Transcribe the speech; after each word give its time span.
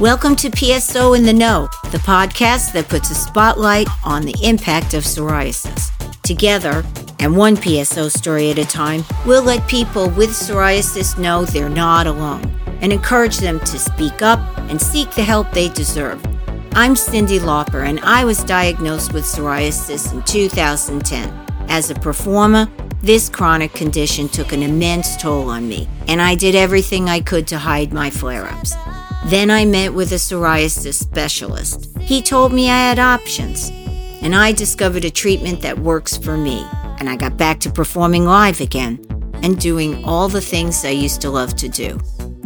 Welcome 0.00 0.34
to 0.36 0.48
PSO 0.48 1.14
in 1.14 1.24
the 1.24 1.32
Know, 1.34 1.68
the 1.92 1.98
podcast 1.98 2.72
that 2.72 2.88
puts 2.88 3.10
a 3.10 3.14
spotlight 3.14 3.86
on 4.02 4.22
the 4.22 4.34
impact 4.42 4.94
of 4.94 5.04
psoriasis. 5.04 5.90
Together, 6.22 6.82
and 7.18 7.36
one 7.36 7.54
PSO 7.54 8.10
story 8.10 8.50
at 8.50 8.58
a 8.58 8.64
time, 8.64 9.04
we'll 9.26 9.42
let 9.42 9.68
people 9.68 10.08
with 10.08 10.30
psoriasis 10.30 11.18
know 11.18 11.44
they're 11.44 11.68
not 11.68 12.06
alone 12.06 12.50
and 12.80 12.94
encourage 12.94 13.36
them 13.38 13.60
to 13.60 13.78
speak 13.78 14.22
up 14.22 14.40
and 14.70 14.80
seek 14.80 15.10
the 15.10 15.22
help 15.22 15.50
they 15.50 15.68
deserve. 15.68 16.24
I'm 16.72 16.94
Cyndi 16.94 17.38
Lauper, 17.38 17.86
and 17.86 18.00
I 18.00 18.24
was 18.24 18.42
diagnosed 18.42 19.12
with 19.12 19.24
psoriasis 19.24 20.14
in 20.14 20.22
2010. 20.22 21.28
As 21.68 21.90
a 21.90 21.94
performer, 21.94 22.68
this 23.02 23.28
chronic 23.28 23.72
condition 23.72 24.28
took 24.28 24.52
an 24.52 24.62
immense 24.62 25.16
toll 25.16 25.48
on 25.48 25.68
me, 25.68 25.88
and 26.06 26.20
I 26.20 26.34
did 26.34 26.54
everything 26.54 27.08
I 27.08 27.20
could 27.20 27.46
to 27.48 27.58
hide 27.58 27.92
my 27.92 28.10
flare 28.10 28.46
ups. 28.46 28.74
Then 29.26 29.50
I 29.50 29.64
met 29.64 29.94
with 29.94 30.12
a 30.12 30.16
psoriasis 30.16 30.94
specialist. 30.94 31.90
He 32.00 32.22
told 32.22 32.52
me 32.52 32.70
I 32.70 32.88
had 32.88 32.98
options, 32.98 33.70
and 34.22 34.34
I 34.34 34.52
discovered 34.52 35.04
a 35.04 35.10
treatment 35.10 35.62
that 35.62 35.78
works 35.78 36.16
for 36.16 36.36
me. 36.36 36.66
And 36.98 37.08
I 37.08 37.16
got 37.16 37.38
back 37.38 37.60
to 37.60 37.70
performing 37.70 38.26
live 38.26 38.60
again 38.60 39.02
and 39.42 39.58
doing 39.58 40.04
all 40.04 40.28
the 40.28 40.42
things 40.42 40.84
I 40.84 40.90
used 40.90 41.22
to 41.22 41.30
love 41.30 41.56
to 41.56 41.68
do. 41.68 41.98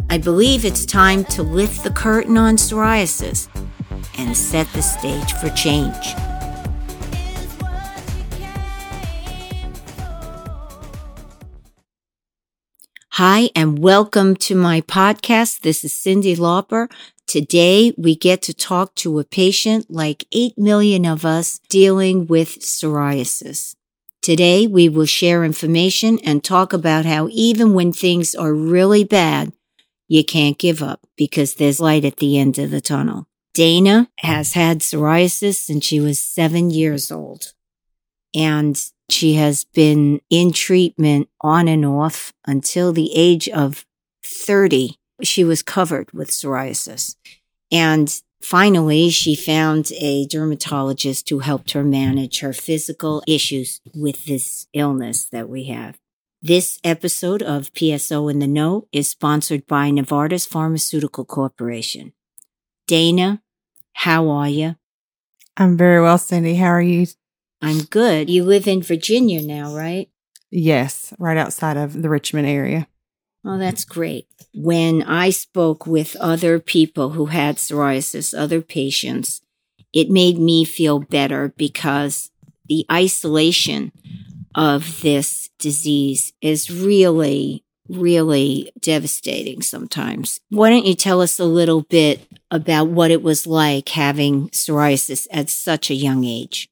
I 0.09 0.17
believe 0.17 0.63
it's 0.63 0.85
time 0.85 1.25
to 1.25 1.43
lift 1.43 1.83
the 1.83 1.89
curtain 1.89 2.37
on 2.37 2.55
psoriasis 2.55 3.49
and 4.17 4.35
set 4.35 4.71
the 4.71 4.81
stage 4.81 5.33
for 5.33 5.49
change. 5.49 6.34
Hi, 13.17 13.49
and 13.55 13.79
welcome 13.79 14.35
to 14.35 14.55
my 14.55 14.81
podcast. 14.81 15.61
This 15.61 15.85
is 15.85 15.93
Cyndi 15.93 16.35
Lauper. 16.35 16.91
Today, 17.25 17.93
we 17.97 18.13
get 18.13 18.41
to 18.41 18.53
talk 18.53 18.93
to 18.95 19.19
a 19.19 19.23
patient 19.23 19.85
like 19.89 20.25
8 20.33 20.57
million 20.57 21.05
of 21.05 21.23
us 21.23 21.61
dealing 21.69 22.27
with 22.27 22.59
psoriasis. 22.59 23.77
Today, 24.21 24.67
we 24.67 24.89
will 24.89 25.05
share 25.05 25.45
information 25.45 26.19
and 26.25 26.43
talk 26.43 26.73
about 26.73 27.05
how 27.05 27.29
even 27.31 27.73
when 27.73 27.93
things 27.93 28.35
are 28.35 28.53
really 28.53 29.05
bad, 29.05 29.53
you 30.09 30.25
can't 30.25 30.57
give 30.57 30.83
up 30.83 30.99
because 31.15 31.55
there's 31.55 31.79
light 31.79 32.03
at 32.03 32.17
the 32.17 32.37
end 32.37 32.59
of 32.59 32.69
the 32.69 32.81
tunnel. 32.81 33.29
Dana 33.53 34.09
has 34.17 34.55
had 34.55 34.79
psoriasis 34.79 35.55
since 35.55 35.85
she 35.85 36.01
was 36.01 36.19
seven 36.19 36.69
years 36.69 37.09
old. 37.09 37.53
And 38.33 38.77
she 39.09 39.35
has 39.35 39.65
been 39.65 40.21
in 40.29 40.51
treatment 40.51 41.29
on 41.41 41.67
and 41.67 41.85
off 41.85 42.33
until 42.45 42.91
the 42.91 43.11
age 43.15 43.47
of 43.49 43.85
30. 44.23 44.97
She 45.21 45.43
was 45.43 45.61
covered 45.61 46.11
with 46.11 46.29
psoriasis. 46.29 47.15
And 47.71 48.21
Finally, 48.45 49.09
she 49.09 49.35
found 49.35 49.91
a 49.99 50.27
dermatologist 50.27 51.27
who 51.31 51.39
helped 51.39 51.71
her 51.71 51.83
manage 51.83 52.41
her 52.41 52.53
physical 52.53 53.23
issues 53.25 53.81
with 53.95 54.25
this 54.25 54.67
illness 54.71 55.25
that 55.25 55.49
we 55.49 55.63
have. 55.63 55.97
This 56.43 56.77
episode 56.83 57.41
of 57.41 57.73
PSO 57.73 58.29
in 58.29 58.37
the 58.37 58.45
Know 58.45 58.87
is 58.91 59.09
sponsored 59.09 59.65
by 59.65 59.89
Novartis 59.89 60.47
Pharmaceutical 60.47 61.25
Corporation. 61.25 62.13
Dana, 62.85 63.41
how 63.93 64.29
are 64.29 64.49
you? 64.49 64.75
I'm 65.57 65.75
very 65.75 65.99
well, 65.99 66.19
Cyndi. 66.19 66.59
How 66.59 66.67
are 66.67 66.81
you? 66.83 67.07
I'm 67.65 67.81
good. 67.85 68.29
You 68.29 68.43
live 68.43 68.67
in 68.67 68.83
Virginia 68.83 69.41
now, 69.41 69.75
right? 69.75 70.07
Yes, 70.51 71.15
right 71.17 71.35
outside 71.35 71.77
of 71.77 71.99
the 72.03 72.09
Richmond 72.09 72.47
area. 72.47 72.87
Oh, 73.43 73.57
that's 73.57 73.85
great. 73.85 74.27
When 74.53 75.01
I 75.01 75.31
spoke 75.31 75.87
with 75.87 76.15
other 76.17 76.59
people 76.59 77.09
who 77.11 77.25
had 77.25 77.55
psoriasis, 77.55 78.37
other 78.37 78.61
patients, 78.61 79.41
it 79.93 80.11
made 80.11 80.37
me 80.37 80.63
feel 80.63 80.99
better 80.99 81.55
because 81.57 82.29
the 82.67 82.85
isolation 82.91 83.91
of 84.53 85.01
this 85.01 85.49
disease 85.57 86.33
is 86.41 86.69
really, 86.69 87.65
really 87.89 88.71
devastating 88.79 89.63
sometimes. 89.63 90.39
Why 90.49 90.69
don't 90.69 90.85
you 90.85 90.93
tell 90.93 91.19
us 91.19 91.39
a 91.39 91.45
little 91.45 91.81
bit 91.81 92.27
about 92.51 92.89
what 92.89 93.09
it 93.09 93.23
was 93.23 93.47
like 93.47 93.89
having 93.89 94.49
psoriasis 94.49 95.25
at 95.31 95.49
such 95.49 95.89
a 95.89 95.95
young 95.95 96.25
age? 96.25 96.69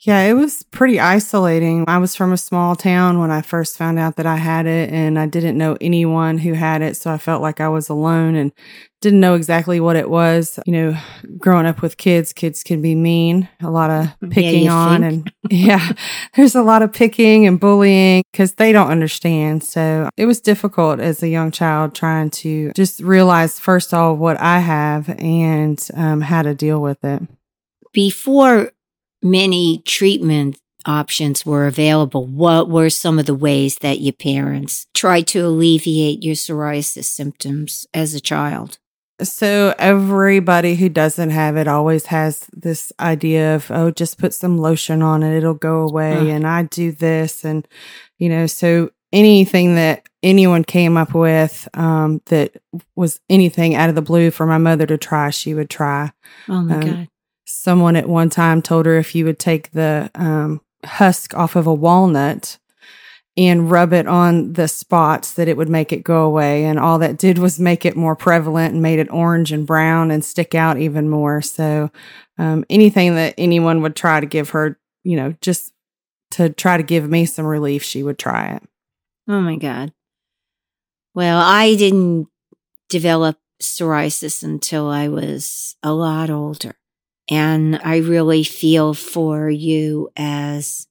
Yeah, 0.00 0.20
it 0.22 0.34
was 0.34 0.62
pretty 0.70 1.00
isolating. 1.00 1.84
I 1.88 1.98
was 1.98 2.14
from 2.14 2.32
a 2.32 2.36
small 2.36 2.76
town 2.76 3.18
when 3.18 3.32
I 3.32 3.42
first 3.42 3.76
found 3.76 3.98
out 3.98 4.14
that 4.16 4.26
I 4.26 4.36
had 4.36 4.64
it, 4.66 4.92
and 4.92 5.18
I 5.18 5.26
didn't 5.26 5.58
know 5.58 5.76
anyone 5.80 6.38
who 6.38 6.52
had 6.52 6.82
it. 6.82 6.96
So 6.96 7.10
I 7.10 7.18
felt 7.18 7.42
like 7.42 7.60
I 7.60 7.68
was 7.68 7.88
alone 7.88 8.36
and 8.36 8.52
didn't 9.00 9.18
know 9.18 9.34
exactly 9.34 9.80
what 9.80 9.96
it 9.96 10.08
was. 10.08 10.60
You 10.66 10.72
know, 10.72 10.98
growing 11.36 11.66
up 11.66 11.82
with 11.82 11.96
kids, 11.96 12.32
kids 12.32 12.62
can 12.62 12.80
be 12.80 12.94
mean, 12.94 13.48
a 13.60 13.70
lot 13.70 13.90
of 13.90 14.14
picking 14.30 14.66
yeah, 14.66 14.72
on, 14.72 15.00
think? 15.00 15.12
and 15.12 15.32
yeah, 15.50 15.92
there's 16.36 16.54
a 16.54 16.62
lot 16.62 16.82
of 16.82 16.92
picking 16.92 17.44
and 17.48 17.58
bullying 17.58 18.22
because 18.30 18.52
they 18.52 18.70
don't 18.70 18.90
understand. 18.92 19.64
So 19.64 20.10
it 20.16 20.26
was 20.26 20.40
difficult 20.40 21.00
as 21.00 21.24
a 21.24 21.28
young 21.28 21.50
child 21.50 21.96
trying 21.96 22.30
to 22.30 22.70
just 22.76 23.00
realize, 23.00 23.58
first 23.58 23.92
of 23.92 23.98
all, 23.98 24.16
what 24.16 24.40
I 24.40 24.60
have 24.60 25.08
and 25.18 25.84
um, 25.94 26.20
how 26.20 26.42
to 26.42 26.54
deal 26.54 26.80
with 26.80 27.02
it. 27.02 27.20
Before 27.92 28.70
many 29.22 29.82
treatment 29.84 30.58
options 30.86 31.44
were 31.44 31.66
available, 31.66 32.26
what 32.26 32.68
were 32.68 32.90
some 32.90 33.18
of 33.18 33.26
the 33.26 33.34
ways 33.34 33.76
that 33.76 34.00
your 34.00 34.12
parents 34.12 34.86
tried 34.94 35.26
to 35.28 35.46
alleviate 35.46 36.22
your 36.22 36.34
psoriasis 36.34 37.04
symptoms 37.04 37.86
as 37.92 38.14
a 38.14 38.20
child? 38.20 38.78
So 39.20 39.74
everybody 39.78 40.76
who 40.76 40.88
doesn't 40.88 41.30
have 41.30 41.56
it 41.56 41.66
always 41.66 42.06
has 42.06 42.46
this 42.52 42.92
idea 43.00 43.56
of, 43.56 43.70
oh, 43.70 43.90
just 43.90 44.18
put 44.18 44.32
some 44.32 44.58
lotion 44.58 45.02
on 45.02 45.24
it. 45.24 45.36
It'll 45.36 45.54
go 45.54 45.80
away. 45.80 46.30
Uh. 46.30 46.34
And 46.34 46.46
I 46.46 46.62
do 46.62 46.92
this. 46.92 47.44
And, 47.44 47.66
you 48.18 48.28
know, 48.28 48.46
so 48.46 48.90
anything 49.12 49.74
that 49.74 50.08
anyone 50.22 50.62
came 50.62 50.96
up 50.96 51.14
with, 51.14 51.68
um, 51.74 52.22
that 52.26 52.62
was 52.94 53.20
anything 53.28 53.74
out 53.74 53.88
of 53.88 53.96
the 53.96 54.02
blue 54.02 54.30
for 54.30 54.46
my 54.46 54.58
mother 54.58 54.86
to 54.86 54.96
try, 54.96 55.30
she 55.30 55.52
would 55.52 55.68
try. 55.68 56.12
Oh 56.48 56.62
my 56.62 56.74
um, 56.74 56.80
God 56.80 57.08
someone 57.48 57.96
at 57.96 58.08
one 58.08 58.30
time 58.30 58.60
told 58.62 58.86
her 58.86 58.98
if 58.98 59.14
you 59.14 59.24
would 59.24 59.38
take 59.38 59.70
the 59.70 60.10
um, 60.14 60.60
husk 60.84 61.34
off 61.34 61.56
of 61.56 61.66
a 61.66 61.74
walnut 61.74 62.58
and 63.36 63.70
rub 63.70 63.92
it 63.92 64.06
on 64.06 64.52
the 64.54 64.66
spots 64.68 65.32
that 65.34 65.48
it 65.48 65.56
would 65.56 65.68
make 65.68 65.92
it 65.92 66.02
go 66.02 66.24
away. 66.24 66.64
And 66.64 66.78
all 66.78 66.98
that 66.98 67.16
did 67.16 67.38
was 67.38 67.58
make 67.58 67.86
it 67.86 67.96
more 67.96 68.16
prevalent 68.16 68.74
and 68.74 68.82
made 68.82 68.98
it 68.98 69.10
orange 69.12 69.52
and 69.52 69.66
brown 69.66 70.10
and 70.10 70.24
stick 70.24 70.54
out 70.54 70.78
even 70.78 71.08
more. 71.08 71.40
So 71.40 71.90
um, 72.36 72.64
anything 72.68 73.14
that 73.14 73.34
anyone 73.38 73.80
would 73.82 73.96
try 73.96 74.20
to 74.20 74.26
give 74.26 74.50
her 74.50 74.78
you 75.08 75.16
know 75.16 75.34
just 75.40 75.72
to 76.32 76.50
try 76.50 76.76
to 76.76 76.82
give 76.82 77.08
me 77.08 77.24
some 77.24 77.46
relief 77.46 77.82
she 77.82 78.02
would 78.02 78.18
try 78.18 78.48
it. 78.54 78.62
Oh 79.26 79.40
my 79.40 79.56
god. 79.56 79.92
Well 81.14 81.38
i 81.38 81.74
didn't 81.74 82.28
develop 82.88 83.38
psoriasis 83.60 84.42
until 84.42 84.88
i 84.88 85.08
was 85.08 85.76
a 85.82 85.92
lot 85.92 86.30
older 86.30 86.76
and 87.28 87.80
I 87.84 87.98
really 87.98 88.44
feel 88.44 88.94
for 88.94 89.50
you 89.50 90.10
as, 90.16 90.86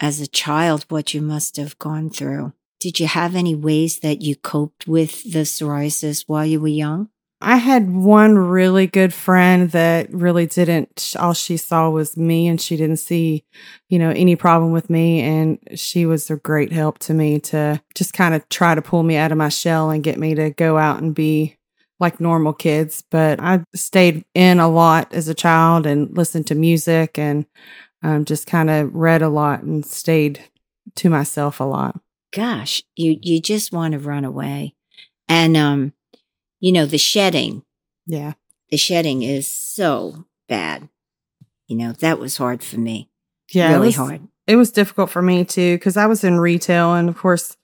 as 0.00 0.20
a 0.20 0.26
child, 0.26 0.86
what 0.88 1.12
you 1.12 1.20
must 1.20 1.56
have 1.56 1.78
gone 1.78 2.10
through. 2.10 2.52
Did 2.80 3.00
you 3.00 3.06
have 3.06 3.34
any 3.34 3.54
ways 3.54 4.00
that 4.00 4.22
you 4.22 4.36
coped 4.36 4.86
with 4.86 5.22
the 5.32 5.40
psoriasis 5.40 6.24
while 6.26 6.46
you 6.46 6.60
were 6.60 6.68
young? 6.68 7.08
I 7.40 7.56
had 7.56 7.92
one 7.92 8.38
really 8.38 8.86
good 8.86 9.12
friend 9.12 9.68
that 9.72 10.12
really 10.14 10.46
didn't, 10.46 11.14
all 11.18 11.32
she 11.34 11.56
saw 11.56 11.90
was 11.90 12.16
me 12.16 12.46
and 12.46 12.60
she 12.60 12.76
didn't 12.76 12.98
see, 12.98 13.44
you 13.88 13.98
know, 13.98 14.10
any 14.10 14.36
problem 14.36 14.70
with 14.70 14.88
me. 14.88 15.20
And 15.22 15.58
she 15.74 16.06
was 16.06 16.30
a 16.30 16.36
great 16.36 16.72
help 16.72 17.00
to 17.00 17.14
me 17.14 17.40
to 17.40 17.82
just 17.96 18.12
kind 18.12 18.34
of 18.34 18.48
try 18.48 18.76
to 18.76 18.82
pull 18.82 19.02
me 19.02 19.16
out 19.16 19.32
of 19.32 19.38
my 19.38 19.48
shell 19.48 19.90
and 19.90 20.04
get 20.04 20.20
me 20.20 20.36
to 20.36 20.50
go 20.50 20.78
out 20.78 21.02
and 21.02 21.14
be 21.14 21.56
like 22.02 22.20
normal 22.20 22.52
kids, 22.52 23.04
but 23.10 23.40
I 23.40 23.64
stayed 23.74 24.24
in 24.34 24.58
a 24.58 24.68
lot 24.68 25.14
as 25.14 25.28
a 25.28 25.34
child 25.34 25.86
and 25.86 26.14
listened 26.14 26.48
to 26.48 26.56
music 26.56 27.16
and 27.16 27.46
um, 28.02 28.24
just 28.24 28.48
kind 28.48 28.68
of 28.68 28.92
read 28.92 29.22
a 29.22 29.28
lot 29.28 29.62
and 29.62 29.86
stayed 29.86 30.40
to 30.96 31.08
myself 31.08 31.60
a 31.60 31.64
lot. 31.64 32.00
Gosh, 32.32 32.82
you 32.96 33.18
you 33.22 33.40
just 33.40 33.72
want 33.72 33.92
to 33.92 34.00
run 34.00 34.24
away, 34.24 34.74
and 35.28 35.56
um, 35.56 35.92
you 36.60 36.72
know 36.72 36.86
the 36.86 36.98
shedding. 36.98 37.62
Yeah, 38.06 38.32
the 38.70 38.76
shedding 38.76 39.22
is 39.22 39.48
so 39.48 40.26
bad. 40.48 40.88
You 41.68 41.76
know 41.76 41.92
that 41.92 42.18
was 42.18 42.36
hard 42.36 42.64
for 42.64 42.80
me. 42.80 43.10
Yeah, 43.52 43.74
really 43.74 43.82
it 43.84 43.86
was, 43.86 43.96
hard. 43.96 44.28
It 44.48 44.56
was 44.56 44.72
difficult 44.72 45.10
for 45.10 45.22
me 45.22 45.44
too 45.44 45.76
because 45.76 45.96
I 45.96 46.06
was 46.06 46.24
in 46.24 46.40
retail, 46.40 46.94
and 46.94 47.08
of 47.08 47.16
course, 47.16 47.56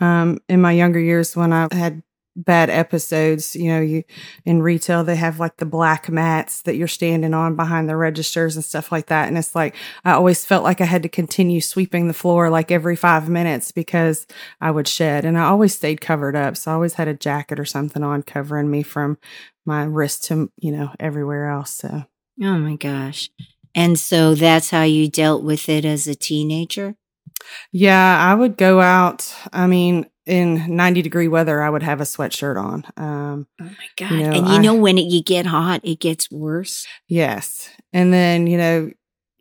um, 0.00 0.38
in 0.50 0.60
my 0.60 0.72
younger 0.72 1.00
years 1.00 1.34
when 1.34 1.52
I 1.54 1.68
had 1.72 2.02
bad 2.36 2.70
episodes. 2.70 3.56
You 3.56 3.70
know, 3.70 3.80
you 3.80 4.04
in 4.44 4.62
retail 4.62 5.02
they 5.02 5.16
have 5.16 5.40
like 5.40 5.56
the 5.56 5.66
black 5.66 6.08
mats 6.08 6.62
that 6.62 6.76
you're 6.76 6.86
standing 6.86 7.34
on 7.34 7.56
behind 7.56 7.88
the 7.88 7.96
registers 7.96 8.54
and 8.54 8.64
stuff 8.64 8.92
like 8.92 9.06
that. 9.06 9.28
And 9.28 9.38
it's 9.38 9.54
like 9.54 9.74
I 10.04 10.12
always 10.12 10.44
felt 10.44 10.62
like 10.64 10.80
I 10.80 10.84
had 10.84 11.02
to 11.02 11.08
continue 11.08 11.60
sweeping 11.60 12.08
the 12.08 12.14
floor 12.14 12.50
like 12.50 12.70
every 12.70 12.96
five 12.96 13.28
minutes 13.28 13.72
because 13.72 14.26
I 14.60 14.70
would 14.70 14.86
shed. 14.86 15.24
And 15.24 15.38
I 15.38 15.44
always 15.44 15.74
stayed 15.74 16.00
covered 16.00 16.36
up. 16.36 16.56
So 16.56 16.70
I 16.70 16.74
always 16.74 16.94
had 16.94 17.08
a 17.08 17.14
jacket 17.14 17.58
or 17.58 17.64
something 17.64 18.02
on 18.02 18.22
covering 18.22 18.70
me 18.70 18.82
from 18.82 19.18
my 19.64 19.82
wrist 19.84 20.24
to, 20.24 20.50
you 20.56 20.72
know, 20.72 20.92
everywhere 21.00 21.50
else. 21.50 21.70
So 21.70 22.04
Oh 22.42 22.58
my 22.58 22.76
gosh. 22.76 23.30
And 23.74 23.98
so 23.98 24.34
that's 24.34 24.70
how 24.70 24.82
you 24.82 25.08
dealt 25.08 25.42
with 25.42 25.68
it 25.68 25.84
as 25.84 26.06
a 26.06 26.14
teenager? 26.14 26.96
Yeah, 27.72 28.18
I 28.18 28.34
would 28.34 28.56
go 28.56 28.80
out. 28.80 29.32
I 29.52 29.66
mean, 29.66 30.06
in 30.26 30.74
90 30.74 31.02
degree 31.02 31.28
weather, 31.28 31.62
I 31.62 31.70
would 31.70 31.82
have 31.82 32.00
a 32.00 32.04
sweatshirt 32.04 32.60
on. 32.60 32.84
Um, 32.96 33.46
oh 33.60 33.64
my 33.64 33.88
God. 33.96 34.10
You 34.10 34.18
know, 34.18 34.32
and 34.32 34.46
you 34.48 34.54
I, 34.54 34.58
know, 34.58 34.74
when 34.74 34.98
it, 34.98 35.06
you 35.06 35.22
get 35.22 35.46
hot, 35.46 35.80
it 35.84 36.00
gets 36.00 36.30
worse. 36.30 36.86
Yes. 37.06 37.70
And 37.92 38.12
then, 38.12 38.46
you 38.46 38.58
know, 38.58 38.90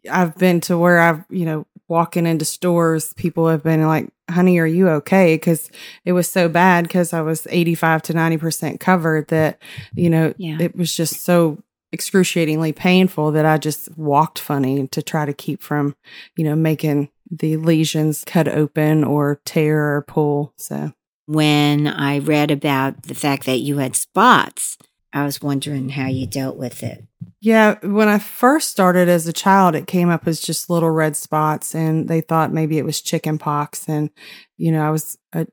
I've 0.09 0.37
been 0.37 0.61
to 0.61 0.77
where 0.77 0.99
I've, 0.99 1.25
you 1.29 1.45
know, 1.45 1.65
walking 1.87 2.25
into 2.25 2.45
stores, 2.45 3.13
people 3.13 3.47
have 3.47 3.63
been 3.63 3.85
like, 3.87 4.09
honey, 4.29 4.57
are 4.59 4.65
you 4.65 4.89
okay? 4.89 5.35
Because 5.35 5.69
it 6.03 6.13
was 6.13 6.29
so 6.29 6.49
bad 6.49 6.83
because 6.83 7.13
I 7.13 7.21
was 7.21 7.47
85 7.49 8.01
to 8.03 8.13
90% 8.13 8.79
covered 8.79 9.27
that, 9.27 9.61
you 9.93 10.09
know, 10.09 10.33
yeah. 10.37 10.57
it 10.59 10.75
was 10.75 10.95
just 10.95 11.21
so 11.21 11.61
excruciatingly 11.91 12.73
painful 12.73 13.31
that 13.31 13.45
I 13.45 13.57
just 13.57 13.95
walked 13.97 14.39
funny 14.39 14.87
to 14.87 15.01
try 15.01 15.25
to 15.25 15.33
keep 15.33 15.61
from, 15.61 15.95
you 16.35 16.43
know, 16.43 16.55
making 16.55 17.09
the 17.29 17.57
lesions 17.57 18.23
cut 18.25 18.47
open 18.47 19.03
or 19.03 19.41
tear 19.45 19.95
or 19.95 20.01
pull. 20.01 20.53
So 20.57 20.93
when 21.25 21.87
I 21.87 22.19
read 22.19 22.51
about 22.51 23.03
the 23.03 23.15
fact 23.15 23.45
that 23.45 23.59
you 23.59 23.77
had 23.77 23.95
spots, 23.95 24.77
I 25.11 25.23
was 25.23 25.41
wondering 25.41 25.89
how 25.89 26.07
you 26.07 26.27
dealt 26.27 26.57
with 26.57 26.83
it. 26.83 27.05
Yeah, 27.39 27.75
when 27.81 28.07
I 28.07 28.19
first 28.19 28.69
started 28.69 29.07
as 29.07 29.27
a 29.27 29.33
child, 29.33 29.75
it 29.75 29.87
came 29.87 30.09
up 30.09 30.27
as 30.27 30.41
just 30.41 30.69
little 30.69 30.89
red 30.89 31.15
spots, 31.15 31.73
and 31.73 32.07
they 32.07 32.21
thought 32.21 32.51
maybe 32.51 32.77
it 32.77 32.85
was 32.85 33.01
chicken 33.01 33.37
pox. 33.37 33.87
And, 33.87 34.09
you 34.57 34.71
know, 34.71 34.85
I 34.85 34.89
was 34.89 35.17
a 35.31 35.47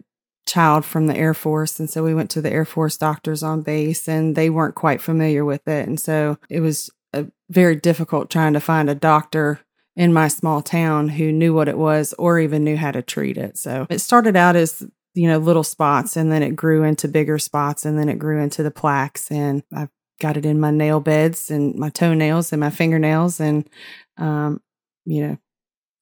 child 0.47 0.85
from 0.85 1.07
the 1.07 1.17
Air 1.17 1.35
Force. 1.35 1.79
And 1.79 1.89
so 1.89 2.03
we 2.03 2.15
went 2.15 2.31
to 2.31 2.41
the 2.41 2.53
Air 2.53 2.65
Force 2.65 2.97
doctors 2.97 3.43
on 3.43 3.63
base, 3.63 4.09
and 4.09 4.35
they 4.35 4.51
weren't 4.51 4.75
quite 4.75 5.01
familiar 5.01 5.45
with 5.45 5.69
it. 5.69 5.87
And 5.87 6.01
so 6.01 6.39
it 6.49 6.61
was 6.61 6.91
a, 7.13 7.27
very 7.51 7.77
difficult 7.77 8.31
trying 8.31 8.55
to 8.55 8.61
find 8.61 8.91
a 8.91 8.95
doctor 8.95 9.61
in 9.97 10.13
my 10.13 10.29
small 10.29 10.63
town 10.63 11.09
who 11.09 11.33
knew 11.33 11.55
what 11.55 11.69
it 11.69 11.77
was 11.77 12.15
or 12.19 12.39
even 12.39 12.65
knew 12.65 12.77
how 12.77 12.91
to 12.91 13.03
treat 13.03 13.37
it. 13.37 13.59
So 13.59 13.87
it 13.91 14.01
started 14.01 14.37
out 14.37 14.57
as 14.57 14.83
you 15.15 15.29
know 15.29 15.39
little 15.39 15.65
spots 15.65 16.17
and 16.17 16.33
then 16.33 16.43
it 16.43 16.57
grew 16.57 16.85
into 16.85 17.09
bigger 17.09 17.39
spots 17.39 17.85
and 17.85 17.99
then 17.99 18.09
it 18.09 18.19
grew 18.19 18.41
into 18.41 18.63
the 18.63 18.71
plaques 18.71 19.31
and 19.31 19.63
I've 19.75 19.91
got 20.21 20.37
it 20.37 20.47
in 20.47 20.61
my 20.61 20.71
nail 20.71 21.01
beds 21.01 21.51
and 21.51 21.75
my 21.75 21.91
toenails 21.91 22.53
and 22.53 22.61
my 22.61 22.71
fingernails 22.71 23.41
and 23.41 23.69
um 24.17 24.61
you 25.05 25.27
know 25.27 25.39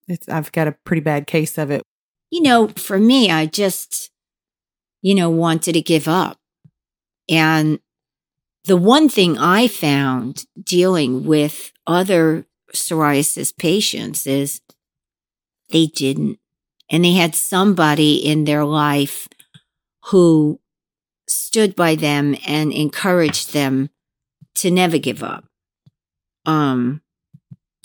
it's 0.07 0.29
I've 0.29 0.53
got 0.53 0.69
a 0.69 0.77
pretty 0.85 1.01
bad 1.01 1.27
case 1.27 1.59
of 1.59 1.71
it. 1.71 1.83
You 2.31 2.43
know, 2.43 2.69
for 2.69 2.99
me 2.99 3.31
I 3.31 3.47
just 3.47 4.11
you 5.03 5.15
know 5.15 5.31
wanted 5.31 5.73
to 5.73 5.83
give 5.83 6.07
up. 6.07 6.37
And 7.29 7.81
the 8.65 8.77
one 8.77 9.09
thing 9.09 9.39
I 9.39 9.67
found 9.69 10.45
dealing 10.63 11.25
with 11.25 11.73
other 11.87 12.47
psoriasis 12.73 13.57
patients 13.57 14.27
is 14.27 14.61
they 15.71 15.87
didn't. 15.87 16.39
And 16.91 17.05
they 17.05 17.13
had 17.13 17.35
somebody 17.35 18.17
in 18.17 18.45
their 18.45 18.65
life 18.65 19.29
who 20.07 20.61
stood 21.29 21.77
by 21.77 21.95
them 21.95 22.37
and 22.47 22.73
encouraged 22.73 23.53
them 23.53 23.91
to 24.57 24.71
never 24.71 24.99
give 24.99 25.23
up. 25.23 25.45
Um, 26.47 27.03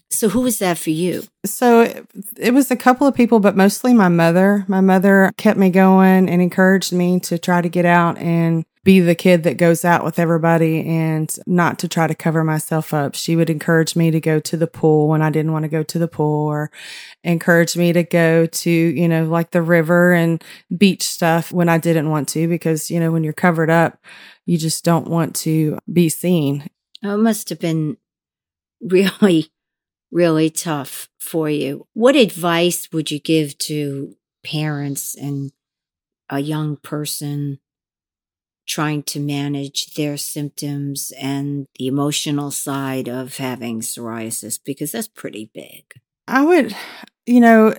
so 0.09 0.29
who 0.29 0.41
was 0.41 0.59
that 0.59 0.77
for 0.77 0.91
you? 0.91 1.23
So 1.45 1.81
it, 1.81 2.05
it, 2.37 2.53
was 2.53 2.71
a 2.71 2.75
couple 2.75 3.05
of 3.05 3.15
people, 3.15 3.39
but 3.39 3.55
mostly 3.55 3.93
my 3.93 4.07
mother. 4.07 4.65
My 4.67 4.81
mother 4.81 5.31
kept 5.37 5.59
me 5.59 5.69
going 5.69 6.29
and 6.29 6.41
encouraged 6.41 6.93
me 6.93 7.19
to 7.21 7.37
try 7.37 7.61
to 7.61 7.69
get 7.69 7.85
out 7.85 8.17
and 8.17 8.65
be 8.85 8.99
the 8.99 9.15
kid 9.15 9.41
that 9.43 9.57
goes 9.57 9.83
out 9.83 10.05
with 10.05 10.19
everybody 10.19 10.85
and 10.85 11.35
not 11.47 11.79
to 11.79 11.87
try 11.87 12.05
to 12.05 12.13
cover 12.13 12.43
myself 12.43 12.93
up. 12.93 13.15
She 13.15 13.35
would 13.35 13.49
encourage 13.49 13.95
me 13.95 14.11
to 14.11 14.21
go 14.21 14.39
to 14.39 14.55
the 14.55 14.67
pool 14.67 15.07
when 15.07 15.23
I 15.23 15.31
didn't 15.31 15.51
want 15.51 15.63
to 15.63 15.69
go 15.69 15.81
to 15.81 15.99
the 15.99 16.07
pool 16.07 16.47
or 16.47 16.69
encourage 17.23 17.75
me 17.75 17.91
to 17.93 18.03
go 18.03 18.45
to, 18.45 18.69
you 18.69 19.07
know, 19.07 19.25
like 19.25 19.49
the 19.49 19.63
river 19.63 20.13
and 20.13 20.41
beach 20.77 21.01
stuff 21.01 21.51
when 21.51 21.67
I 21.67 21.79
didn't 21.79 22.11
want 22.11 22.29
to 22.29 22.47
because, 22.47 22.91
you 22.91 22.99
know, 22.99 23.11
when 23.11 23.23
you're 23.23 23.33
covered 23.33 23.71
up, 23.71 23.97
you 24.45 24.55
just 24.55 24.85
don't 24.85 25.07
want 25.07 25.35
to 25.37 25.79
be 25.91 26.07
seen. 26.07 26.69
Oh, 27.03 27.15
it 27.15 27.23
must 27.23 27.49
have 27.49 27.59
been 27.59 27.97
really, 28.79 29.51
really 30.11 30.51
tough 30.51 31.09
for 31.19 31.49
you. 31.49 31.87
What 31.93 32.15
advice 32.15 32.89
would 32.93 33.09
you 33.09 33.19
give 33.19 33.57
to 33.59 34.15
parents 34.43 35.15
and 35.15 35.51
a 36.29 36.39
young 36.39 36.77
person 36.77 37.59
trying 38.65 39.03
to 39.03 39.19
manage 39.19 39.93
their 39.93 40.17
symptoms 40.17 41.11
and 41.19 41.67
the 41.77 41.87
emotional 41.87 42.51
side 42.51 43.07
of 43.07 43.37
having 43.37 43.81
psoriasis 43.81 44.59
because 44.63 44.91
that's 44.91 45.07
pretty 45.07 45.49
big. 45.53 45.83
I 46.27 46.43
would, 46.43 46.75
you 47.25 47.39
know, 47.39 47.73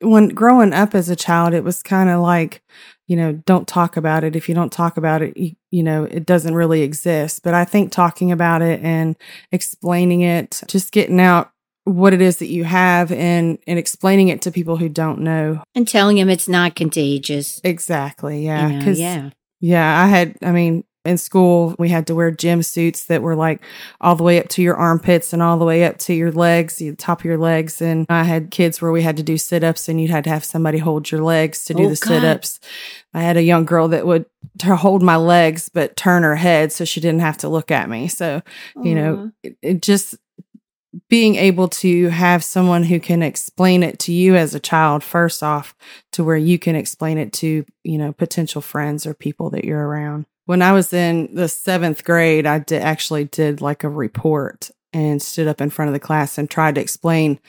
when 0.00 0.28
growing 0.28 0.72
up 0.72 0.94
as 0.94 1.08
a 1.08 1.16
child, 1.16 1.54
it 1.54 1.64
was 1.64 1.82
kind 1.82 2.10
of 2.10 2.20
like, 2.20 2.62
you 3.06 3.16
know, 3.16 3.32
don't 3.32 3.68
talk 3.68 3.96
about 3.96 4.24
it. 4.24 4.36
If 4.36 4.48
you 4.48 4.54
don't 4.54 4.72
talk 4.72 4.96
about 4.96 5.22
it, 5.22 5.36
you, 5.36 5.56
you, 5.70 5.82
know, 5.82 6.04
it 6.04 6.26
doesn't 6.26 6.54
really 6.54 6.82
exist. 6.82 7.42
But 7.42 7.54
I 7.54 7.64
think 7.64 7.92
talking 7.92 8.32
about 8.32 8.62
it 8.62 8.80
and 8.82 9.16
explaining 9.52 10.22
it, 10.22 10.62
just 10.66 10.92
getting 10.92 11.20
out 11.20 11.50
what 11.84 12.12
it 12.12 12.20
is 12.20 12.38
that 12.38 12.48
you 12.48 12.64
have 12.64 13.12
and 13.12 13.58
and 13.68 13.78
explaining 13.78 14.26
it 14.26 14.42
to 14.42 14.50
people 14.50 14.76
who 14.76 14.88
don't 14.88 15.20
know 15.20 15.62
and 15.72 15.86
telling 15.86 16.16
them 16.16 16.28
it's 16.28 16.48
not 16.48 16.74
contagious. 16.74 17.60
Exactly. 17.62 18.44
Yeah. 18.44 18.68
You 18.68 18.78
know, 18.80 18.92
yeah. 18.92 19.30
Yeah, 19.60 20.02
I 20.02 20.06
had, 20.06 20.36
I 20.42 20.52
mean, 20.52 20.84
in 21.06 21.18
school, 21.18 21.74
we 21.78 21.88
had 21.88 22.06
to 22.08 22.14
wear 22.14 22.30
gym 22.30 22.62
suits 22.62 23.04
that 23.04 23.22
were 23.22 23.36
like 23.36 23.62
all 24.00 24.16
the 24.16 24.24
way 24.24 24.40
up 24.40 24.48
to 24.48 24.62
your 24.62 24.76
armpits 24.76 25.32
and 25.32 25.40
all 25.40 25.56
the 25.56 25.64
way 25.64 25.84
up 25.84 25.98
to 25.98 26.12
your 26.12 26.32
legs, 26.32 26.76
the 26.76 26.94
top 26.96 27.20
of 27.20 27.24
your 27.24 27.38
legs. 27.38 27.80
And 27.80 28.06
I 28.08 28.24
had 28.24 28.50
kids 28.50 28.82
where 28.82 28.90
we 28.90 29.02
had 29.02 29.16
to 29.16 29.22
do 29.22 29.38
sit 29.38 29.62
ups 29.62 29.88
and 29.88 30.00
you 30.00 30.08
had 30.08 30.24
to 30.24 30.30
have 30.30 30.44
somebody 30.44 30.78
hold 30.78 31.10
your 31.10 31.22
legs 31.22 31.64
to 31.66 31.74
do 31.74 31.84
oh, 31.84 31.88
the 31.88 31.96
sit 31.96 32.24
ups. 32.24 32.58
I 33.14 33.22
had 33.22 33.36
a 33.36 33.42
young 33.42 33.64
girl 33.64 33.88
that 33.88 34.06
would 34.06 34.26
hold 34.62 35.02
my 35.02 35.16
legs, 35.16 35.68
but 35.68 35.96
turn 35.96 36.24
her 36.24 36.36
head 36.36 36.72
so 36.72 36.84
she 36.84 37.00
didn't 37.00 37.20
have 37.20 37.38
to 37.38 37.48
look 37.48 37.70
at 37.70 37.88
me. 37.88 38.08
So, 38.08 38.42
you 38.82 38.94
know, 38.94 39.30
it, 39.42 39.56
it 39.62 39.82
just, 39.82 40.16
being 41.08 41.36
able 41.36 41.68
to 41.68 42.08
have 42.08 42.44
someone 42.44 42.84
who 42.84 43.00
can 43.00 43.22
explain 43.22 43.82
it 43.82 43.98
to 44.00 44.12
you 44.12 44.36
as 44.36 44.54
a 44.54 44.60
child 44.60 45.02
first 45.02 45.42
off 45.42 45.74
to 46.12 46.24
where 46.24 46.36
you 46.36 46.58
can 46.58 46.76
explain 46.76 47.18
it 47.18 47.32
to 47.32 47.64
you 47.82 47.98
know 47.98 48.12
potential 48.12 48.60
friends 48.60 49.06
or 49.06 49.14
people 49.14 49.50
that 49.50 49.64
you're 49.64 49.86
around. 49.86 50.26
When 50.46 50.62
i 50.62 50.72
was 50.72 50.92
in 50.92 51.34
the 51.34 51.48
seventh 51.48 52.04
grade 52.04 52.46
i 52.46 52.58
did 52.58 52.82
actually 52.82 53.24
did 53.24 53.60
like 53.60 53.84
a 53.84 53.88
report 53.88 54.70
and 54.92 55.20
stood 55.20 55.48
up 55.48 55.60
in 55.60 55.70
front 55.70 55.88
of 55.88 55.92
the 55.92 56.00
class 56.00 56.38
and 56.38 56.48
tried 56.48 56.76
to 56.76 56.80
explain 56.80 57.40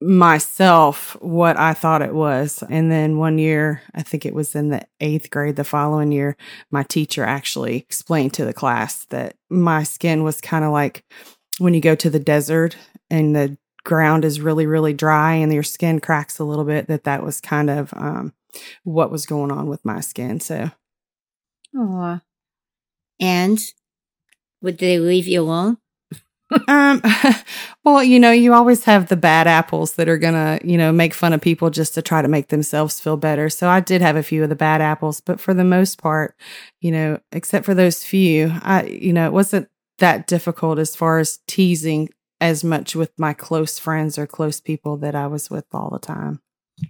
myself 0.00 1.16
what 1.22 1.58
i 1.58 1.72
thought 1.72 2.02
it 2.02 2.14
was. 2.14 2.62
And 2.68 2.92
then 2.92 3.16
one 3.16 3.38
year 3.38 3.82
i 3.94 4.02
think 4.02 4.26
it 4.26 4.34
was 4.34 4.54
in 4.54 4.68
the 4.68 4.86
eighth 5.00 5.30
grade 5.30 5.56
the 5.56 5.64
following 5.64 6.12
year 6.12 6.36
my 6.70 6.82
teacher 6.82 7.24
actually 7.24 7.76
explained 7.76 8.34
to 8.34 8.44
the 8.44 8.52
class 8.52 9.06
that 9.06 9.36
my 9.48 9.82
skin 9.82 10.22
was 10.22 10.40
kind 10.40 10.64
of 10.64 10.72
like 10.72 11.02
when 11.58 11.74
you 11.74 11.80
go 11.80 11.94
to 11.94 12.10
the 12.10 12.18
desert 12.18 12.76
and 13.10 13.34
the 13.34 13.56
ground 13.84 14.24
is 14.24 14.40
really 14.40 14.66
really 14.66 14.92
dry 14.92 15.34
and 15.34 15.52
your 15.52 15.62
skin 15.62 16.00
cracks 16.00 16.38
a 16.38 16.44
little 16.44 16.64
bit 16.64 16.88
that 16.88 17.04
that 17.04 17.22
was 17.22 17.40
kind 17.40 17.70
of 17.70 17.94
um, 17.94 18.32
what 18.82 19.10
was 19.12 19.26
going 19.26 19.50
on 19.52 19.68
with 19.68 19.84
my 19.84 20.00
skin 20.00 20.40
so. 20.40 20.70
Oh 21.74 22.20
and 23.20 23.58
would 24.62 24.78
they 24.78 24.98
leave 24.98 25.26
you 25.26 25.42
alone? 25.42 25.78
Um 26.68 27.02
well 27.84 28.04
you 28.04 28.20
know 28.20 28.30
you 28.30 28.54
always 28.54 28.84
have 28.84 29.08
the 29.08 29.16
bad 29.16 29.48
apples 29.48 29.94
that 29.94 30.08
are 30.08 30.16
gonna 30.16 30.60
you 30.62 30.78
know 30.78 30.92
make 30.92 31.12
fun 31.12 31.32
of 31.32 31.40
people 31.40 31.70
just 31.70 31.94
to 31.94 32.02
try 32.02 32.22
to 32.22 32.28
make 32.28 32.48
themselves 32.48 33.00
feel 33.00 33.16
better. 33.16 33.50
So 33.50 33.68
i 33.68 33.80
did 33.80 34.00
have 34.00 34.14
a 34.14 34.22
few 34.22 34.44
of 34.44 34.48
the 34.48 34.54
bad 34.54 34.80
apples 34.80 35.20
but 35.20 35.40
for 35.40 35.52
the 35.54 35.64
most 35.64 36.00
part 36.00 36.36
you 36.80 36.92
know 36.92 37.18
except 37.32 37.64
for 37.66 37.74
those 37.74 38.04
few 38.04 38.52
i 38.62 38.84
you 38.84 39.12
know 39.12 39.26
it 39.26 39.32
wasn't 39.32 39.68
that 39.98 40.26
difficult 40.26 40.78
as 40.78 40.94
far 40.94 41.18
as 41.18 41.38
teasing 41.46 42.08
as 42.40 42.62
much 42.62 42.94
with 42.94 43.12
my 43.18 43.32
close 43.32 43.78
friends 43.78 44.18
or 44.18 44.26
close 44.26 44.60
people 44.60 44.96
that 44.98 45.14
I 45.14 45.26
was 45.26 45.50
with 45.50 45.64
all 45.72 45.90
the 45.90 45.98
time. 45.98 46.40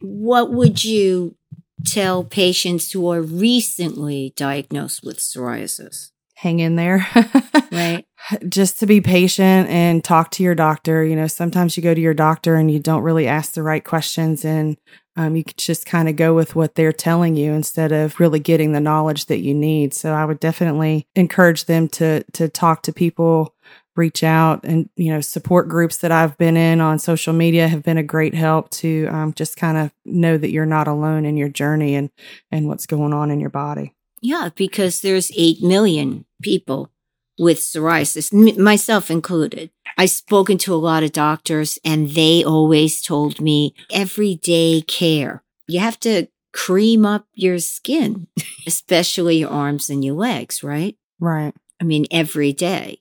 What 0.00 0.52
would 0.52 0.84
you 0.84 1.36
tell 1.84 2.24
patients 2.24 2.90
who 2.90 3.10
are 3.10 3.22
recently 3.22 4.32
diagnosed 4.36 5.04
with 5.04 5.18
psoriasis? 5.18 6.10
Hang 6.34 6.58
in 6.58 6.76
there. 6.76 7.06
right. 7.72 8.04
Just 8.48 8.80
to 8.80 8.86
be 8.86 9.00
patient 9.00 9.68
and 9.70 10.04
talk 10.04 10.30
to 10.32 10.42
your 10.42 10.54
doctor. 10.54 11.04
You 11.04 11.16
know, 11.16 11.28
sometimes 11.28 11.76
you 11.76 11.82
go 11.82 11.94
to 11.94 12.00
your 12.00 12.12
doctor 12.12 12.56
and 12.56 12.70
you 12.70 12.78
don't 12.78 13.02
really 13.02 13.26
ask 13.26 13.52
the 13.52 13.62
right 13.62 13.84
questions. 13.84 14.44
And 14.44 14.76
um, 15.16 15.34
you 15.34 15.44
could 15.44 15.56
just 15.56 15.86
kind 15.86 16.08
of 16.08 16.16
go 16.16 16.34
with 16.34 16.54
what 16.54 16.74
they're 16.74 16.92
telling 16.92 17.36
you 17.36 17.52
instead 17.52 17.90
of 17.90 18.20
really 18.20 18.38
getting 18.38 18.72
the 18.72 18.80
knowledge 18.80 19.26
that 19.26 19.38
you 19.38 19.54
need. 19.54 19.94
So 19.94 20.12
I 20.12 20.24
would 20.24 20.40
definitely 20.40 21.06
encourage 21.14 21.64
them 21.64 21.88
to 21.90 22.22
to 22.32 22.48
talk 22.48 22.82
to 22.82 22.92
people, 22.92 23.54
reach 23.96 24.22
out, 24.22 24.62
and 24.64 24.90
you 24.96 25.12
know 25.12 25.20
support 25.20 25.68
groups 25.68 25.96
that 25.98 26.12
I've 26.12 26.36
been 26.36 26.56
in 26.56 26.80
on 26.80 26.98
social 26.98 27.32
media 27.32 27.68
have 27.68 27.82
been 27.82 27.98
a 27.98 28.02
great 28.02 28.34
help 28.34 28.70
to 28.72 29.08
um, 29.10 29.32
just 29.32 29.56
kind 29.56 29.78
of 29.78 29.90
know 30.04 30.36
that 30.36 30.50
you're 30.50 30.66
not 30.66 30.88
alone 30.88 31.24
in 31.24 31.36
your 31.36 31.48
journey 31.48 31.94
and 31.94 32.10
and 32.50 32.68
what's 32.68 32.86
going 32.86 33.14
on 33.14 33.30
in 33.30 33.40
your 33.40 33.50
body. 33.50 33.94
Yeah, 34.20 34.50
because 34.54 35.00
there's 35.00 35.30
eight 35.36 35.62
million 35.62 36.26
people 36.42 36.90
with 37.38 37.58
psoriasis, 37.58 38.32
myself 38.58 39.10
included. 39.10 39.70
I've 39.96 40.10
spoken 40.10 40.58
to 40.58 40.74
a 40.74 40.76
lot 40.76 41.02
of 41.02 41.12
doctors 41.12 41.78
and 41.84 42.10
they 42.10 42.44
always 42.44 43.00
told 43.00 43.40
me 43.40 43.74
everyday 43.90 44.82
care. 44.82 45.42
You 45.66 45.80
have 45.80 45.98
to 46.00 46.28
cream 46.52 47.04
up 47.04 47.26
your 47.34 47.58
skin, 47.58 48.28
especially 48.66 49.38
your 49.38 49.50
arms 49.50 49.90
and 49.90 50.04
your 50.04 50.14
legs, 50.14 50.62
right? 50.62 50.96
Right. 51.20 51.54
I 51.80 51.84
mean, 51.84 52.06
every 52.10 52.52
day. 52.52 53.00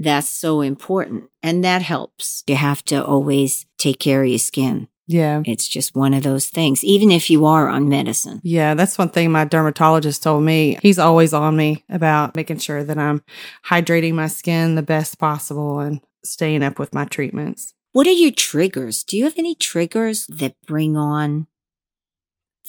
That's 0.00 0.30
so 0.30 0.60
important. 0.60 1.24
And 1.42 1.64
that 1.64 1.82
helps. 1.82 2.44
You 2.46 2.54
have 2.54 2.84
to 2.84 3.04
always 3.04 3.66
take 3.78 3.98
care 3.98 4.22
of 4.22 4.28
your 4.28 4.38
skin. 4.38 4.86
Yeah. 5.08 5.42
It's 5.46 5.66
just 5.66 5.96
one 5.96 6.12
of 6.12 6.22
those 6.22 6.48
things, 6.48 6.84
even 6.84 7.10
if 7.10 7.30
you 7.30 7.46
are 7.46 7.68
on 7.68 7.88
medicine. 7.88 8.40
Yeah, 8.44 8.74
that's 8.74 8.98
one 8.98 9.08
thing 9.08 9.32
my 9.32 9.46
dermatologist 9.46 10.22
told 10.22 10.44
me. 10.44 10.78
He's 10.82 10.98
always 10.98 11.32
on 11.32 11.56
me 11.56 11.82
about 11.88 12.36
making 12.36 12.58
sure 12.58 12.84
that 12.84 12.98
I'm 12.98 13.22
hydrating 13.66 14.12
my 14.12 14.28
skin 14.28 14.74
the 14.74 14.82
best 14.82 15.18
possible 15.18 15.80
and 15.80 16.00
staying 16.24 16.62
up 16.62 16.78
with 16.78 16.94
my 16.94 17.04
treatments. 17.04 17.74
What 17.92 18.06
are 18.06 18.12
your 18.12 18.32
triggers? 18.32 19.02
Do 19.02 19.16
you 19.16 19.24
have 19.24 19.38
any 19.38 19.54
triggers 19.54 20.26
that 20.28 20.54
bring 20.66 20.96
on 20.96 21.46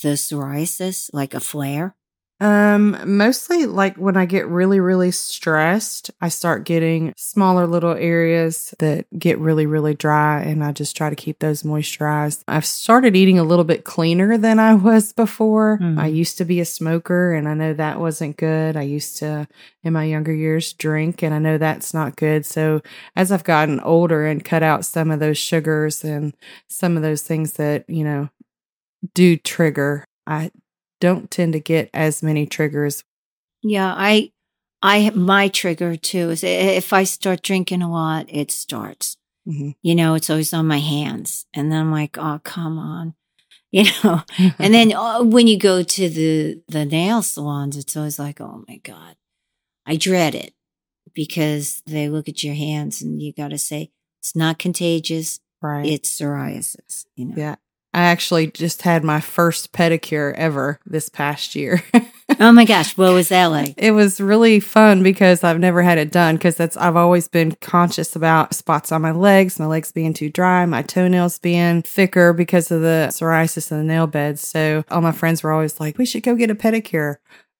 the 0.02 0.10
psoriasis, 0.10 1.10
like 1.12 1.34
a 1.34 1.40
flare? 1.40 1.94
Um, 2.40 2.96
mostly 3.04 3.66
like 3.66 3.96
when 3.96 4.16
I 4.16 4.24
get 4.24 4.48
really, 4.48 4.80
really 4.80 5.10
stressed, 5.10 6.10
I 6.22 6.30
start 6.30 6.64
getting 6.64 7.12
smaller 7.16 7.66
little 7.66 7.92
areas 7.92 8.74
that 8.78 9.06
get 9.18 9.38
really, 9.38 9.66
really 9.66 9.94
dry, 9.94 10.40
and 10.40 10.64
I 10.64 10.72
just 10.72 10.96
try 10.96 11.10
to 11.10 11.16
keep 11.16 11.40
those 11.40 11.62
moisturized. 11.62 12.42
I've 12.48 12.64
started 12.64 13.14
eating 13.14 13.38
a 13.38 13.44
little 13.44 13.64
bit 13.64 13.84
cleaner 13.84 14.38
than 14.38 14.58
I 14.58 14.72
was 14.72 15.12
before. 15.12 15.78
Mm. 15.82 15.98
I 15.98 16.06
used 16.06 16.38
to 16.38 16.46
be 16.46 16.60
a 16.60 16.64
smoker, 16.64 17.34
and 17.34 17.46
I 17.46 17.52
know 17.52 17.74
that 17.74 18.00
wasn't 18.00 18.38
good. 18.38 18.74
I 18.74 18.82
used 18.82 19.18
to, 19.18 19.46
in 19.82 19.92
my 19.92 20.04
younger 20.04 20.32
years, 20.32 20.72
drink, 20.72 21.22
and 21.22 21.34
I 21.34 21.38
know 21.38 21.58
that's 21.58 21.92
not 21.92 22.16
good. 22.16 22.46
So 22.46 22.80
as 23.16 23.30
I've 23.30 23.44
gotten 23.44 23.80
older 23.80 24.24
and 24.24 24.42
cut 24.42 24.62
out 24.62 24.86
some 24.86 25.10
of 25.10 25.20
those 25.20 25.36
sugars 25.36 26.02
and 26.04 26.34
some 26.68 26.96
of 26.96 27.02
those 27.02 27.22
things 27.22 27.54
that, 27.54 27.84
you 27.88 28.02
know, 28.02 28.30
do 29.12 29.36
trigger, 29.36 30.04
I 30.26 30.50
don't 31.00 31.30
tend 31.30 31.52
to 31.54 31.60
get 31.60 31.90
as 31.94 32.22
many 32.22 32.46
triggers. 32.46 33.04
Yeah, 33.62 33.92
I, 33.96 34.32
I, 34.82 35.10
my 35.10 35.48
trigger 35.48 35.96
too 35.96 36.30
is 36.30 36.44
if 36.44 36.92
I 36.92 37.04
start 37.04 37.42
drinking 37.42 37.82
a 37.82 37.90
lot, 37.90 38.26
it 38.28 38.50
starts. 38.50 39.16
Mhm. 39.48 39.74
You 39.82 39.94
know, 39.94 40.14
it's 40.14 40.30
always 40.30 40.52
on 40.52 40.66
my 40.66 40.78
hands. 40.78 41.46
And 41.54 41.72
then 41.72 41.80
I'm 41.80 41.92
like, 41.92 42.16
oh, 42.18 42.40
come 42.44 42.78
on. 42.78 43.14
You 43.72 43.84
know, 44.02 44.22
and 44.58 44.74
then 44.74 44.92
uh, 44.92 45.22
when 45.22 45.46
you 45.46 45.56
go 45.56 45.84
to 45.84 46.08
the, 46.08 46.60
the 46.66 46.84
nail 46.84 47.22
salons, 47.22 47.76
it's 47.76 47.96
always 47.96 48.18
like, 48.18 48.40
oh 48.40 48.64
my 48.66 48.78
God, 48.78 49.14
I 49.86 49.94
dread 49.94 50.34
it 50.34 50.54
because 51.14 51.80
they 51.86 52.08
look 52.08 52.28
at 52.28 52.42
your 52.42 52.54
hands 52.56 53.00
and 53.00 53.22
you 53.22 53.32
got 53.32 53.50
to 53.50 53.58
say, 53.58 53.92
it's 54.18 54.34
not 54.34 54.58
contagious. 54.58 55.38
right. 55.62 55.86
It's 55.86 56.10
psoriasis, 56.20 57.06
you 57.14 57.26
know? 57.26 57.34
yeah. 57.36 57.54
I 57.92 58.02
actually 58.02 58.46
just 58.48 58.82
had 58.82 59.02
my 59.04 59.20
first 59.20 59.72
pedicure 59.72 60.32
ever 60.34 60.78
this 60.86 61.08
past 61.08 61.54
year. 61.54 61.82
Oh 62.38 62.52
my 62.52 62.64
gosh. 62.64 62.96
What 62.96 63.12
was 63.12 63.28
that 63.30 63.46
like? 63.46 63.74
it 63.76 63.90
was 63.90 64.20
really 64.20 64.60
fun 64.60 65.02
because 65.02 65.42
I've 65.42 65.58
never 65.58 65.82
had 65.82 65.98
it 65.98 66.12
done 66.12 66.36
because 66.36 66.54
that's 66.56 66.76
I've 66.76 66.94
always 66.96 67.26
been 67.26 67.56
conscious 67.60 68.14
about 68.14 68.54
spots 68.54 68.92
on 68.92 69.02
my 69.02 69.10
legs, 69.10 69.58
my 69.58 69.66
legs 69.66 69.90
being 69.90 70.14
too 70.14 70.30
dry, 70.30 70.64
my 70.64 70.80
toenails 70.82 71.38
being 71.40 71.82
thicker 71.82 72.32
because 72.32 72.70
of 72.70 72.82
the 72.82 73.08
psoriasis 73.10 73.72
in 73.72 73.78
the 73.78 73.84
nail 73.84 74.06
beds. 74.06 74.46
So 74.46 74.84
all 74.92 75.00
my 75.00 75.10
friends 75.12 75.42
were 75.42 75.50
always 75.50 75.80
like, 75.80 75.98
"We 75.98 76.06
should 76.06 76.22
go 76.22 76.36
get 76.36 76.50
a 76.52 76.54
pedicure." 76.54 77.16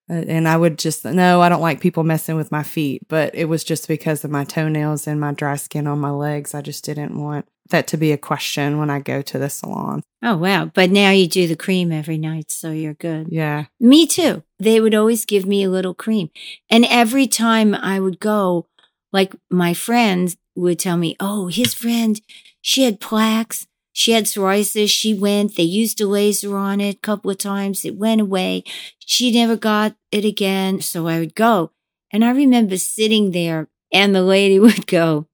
Uh, 0.08 0.25
And 0.28 0.46
I 0.49 0.56
would 0.56 0.78
just, 0.78 1.04
no, 1.04 1.40
I 1.42 1.49
don't 1.49 1.60
like 1.60 1.80
people 1.80 2.04
messing 2.04 2.37
with 2.37 2.52
my 2.52 2.62
feet, 2.62 3.02
but 3.08 3.34
it 3.34 3.46
was 3.46 3.64
just 3.64 3.88
because 3.88 4.25
of 4.25 4.30
my 4.30 4.44
toenails 4.44 5.06
and 5.08 5.20
my 5.20 5.32
dry 5.34 5.56
skin 5.56 5.88
on 5.88 5.99
my 5.99 6.10
legs. 6.10 6.54
I 6.54 6.62
just 6.62 6.84
didn't 6.84 7.18
want 7.20 7.46
that 7.71 7.87
to 7.89 7.97
be 7.97 8.12
a 8.12 8.19
question 8.19 8.79
when 8.79 8.91
I 8.91 9.00
go 9.00 9.23
to 9.23 9.39
the 9.39 9.50
salon. 9.50 10.03
Oh, 10.23 10.37
wow. 10.37 10.67
But 10.67 10.91
now 10.91 11.11
you 11.11 11.27
do 11.27 11.47
the 11.47 11.57
cream 11.57 11.91
every 11.91 12.19
night. 12.19 12.50
So 12.50 12.71
you're 12.71 12.95
good. 12.95 13.29
Yeah. 13.31 13.67
Me 13.81 14.07
too. 14.07 14.43
They 14.59 14.81
would 14.81 14.95
always 14.95 15.25
give 15.25 15.47
me 15.47 15.62
a 15.62 15.71
little 15.71 15.95
cream. 15.95 16.31
And 16.69 16.85
every 16.85 17.27
time 17.27 17.75
I 17.75 18.00
would 18.00 18.21
go, 18.21 18.67
like 19.12 19.35
my 19.50 19.75
friends 19.75 20.37
would 20.55 20.79
tell 20.79 20.97
me, 20.97 21.17
Oh, 21.21 21.49
his 21.49 21.75
friend, 21.75 22.21
she 22.61 22.85
had 22.85 23.00
plaques. 23.00 23.67
She 23.93 24.12
had 24.12 24.25
psoriasis. 24.25 24.89
She 24.89 25.15
went, 25.15 25.57
they 25.57 25.62
used 25.65 26.00
a 26.00 26.07
laser 26.07 26.57
on 26.57 26.81
it 26.81 26.97
a 26.97 27.00
couple 27.00 27.31
of 27.31 27.39
times. 27.39 27.85
It 27.85 27.97
went 27.97 28.21
away. 28.21 28.65
She 28.99 29.33
never 29.33 29.57
got 29.57 29.97
it 30.12 30.25
again. 30.25 30.81
So 30.81 31.09
I 31.09 31.19
would 31.19 31.35
go. 31.35 31.73
And 32.12 32.25
I 32.25 32.31
remember 32.31 32.77
sitting 32.77 33.33
there 33.33 33.69
and 33.93 34.15
the 34.15 34.23
lady 34.23 34.59
would 34.61 34.87
go, 34.87 35.27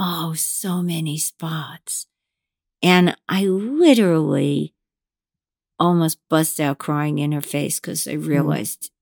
Oh, 0.00 0.32
so 0.34 0.80
many 0.80 1.18
spots. 1.18 2.06
And 2.80 3.16
I 3.28 3.42
literally 3.44 4.74
almost 5.80 6.18
bust 6.30 6.60
out 6.60 6.78
crying 6.78 7.18
in 7.18 7.32
her 7.32 7.40
face 7.40 7.80
because 7.80 8.06
I 8.06 8.12
mm-hmm. 8.12 8.28
realized 8.28 8.92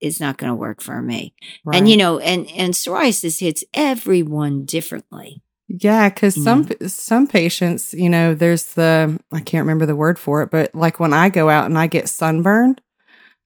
it's 0.00 0.18
not 0.18 0.38
going 0.38 0.50
to 0.50 0.56
work 0.56 0.80
for 0.82 1.00
me. 1.00 1.32
Right. 1.64 1.76
And 1.76 1.88
you 1.88 1.96
know, 1.96 2.18
and 2.18 2.50
and 2.50 2.74
psoriasis 2.74 3.38
hits 3.38 3.62
everyone 3.72 4.64
differently. 4.64 5.42
Yeah, 5.68 6.08
because 6.08 6.42
some 6.42 6.68
some 6.86 7.28
patients, 7.28 7.94
you 7.94 8.10
know, 8.10 8.34
there's 8.34 8.74
the 8.74 9.18
I 9.32 9.40
can't 9.40 9.62
remember 9.62 9.86
the 9.86 9.96
word 9.96 10.18
for 10.18 10.42
it, 10.42 10.50
but 10.50 10.74
like 10.74 10.98
when 10.98 11.12
I 11.12 11.28
go 11.28 11.48
out 11.48 11.66
and 11.66 11.78
I 11.78 11.86
get 11.86 12.08
sunburned 12.08 12.80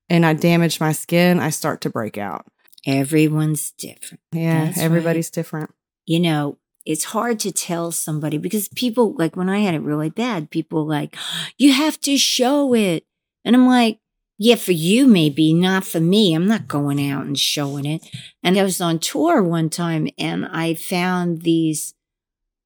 and 0.09 0.25
I 0.25 0.33
damage 0.33 0.81
my 0.81 0.93
skin, 0.93 1.41
I 1.41 1.51
start 1.51 1.83
to 1.83 1.91
break 1.91 2.17
out. 2.17 2.47
Everyone's 2.87 3.73
different. 3.73 4.23
Yeah, 4.33 4.67
That's 4.67 4.79
everybody's 4.79 5.31
different. 5.31 5.73
You 6.07 6.21
know, 6.21 6.59
it's 6.87 7.05
hard 7.05 7.41
to 7.41 7.53
tell 7.53 7.91
somebody 7.91 8.39
because 8.39 8.69
people 8.69 9.15
like 9.15 9.37
when 9.37 9.49
I 9.49 9.59
had 9.59 9.75
it 9.75 9.83
really 9.83 10.11
bad, 10.11 10.51
people 10.51 10.87
like, 10.87 11.17
you 11.59 11.73
have 11.73 12.01
to 12.03 12.17
show 12.17 12.75
it. 12.75 13.05
And 13.45 13.57
I'm 13.57 13.67
like, 13.67 13.99
yeah, 14.39 14.55
for 14.55 14.73
you, 14.73 15.07
maybe 15.07 15.53
not 15.53 15.85
for 15.85 16.01
me. 16.01 16.35
I'm 16.35 16.47
not 16.47 16.69
going 16.69 17.11
out 17.11 17.27
and 17.27 17.39
showing 17.39 17.87
it. 17.87 18.09
And 18.43 18.59
I 18.59 18.63
was 18.63 18.81
on 18.81 18.99
tour 18.99 19.43
one 19.43 19.71
time 19.71 20.09
and 20.19 20.47
I 20.47 20.75
found 20.75 21.43
these 21.43 21.95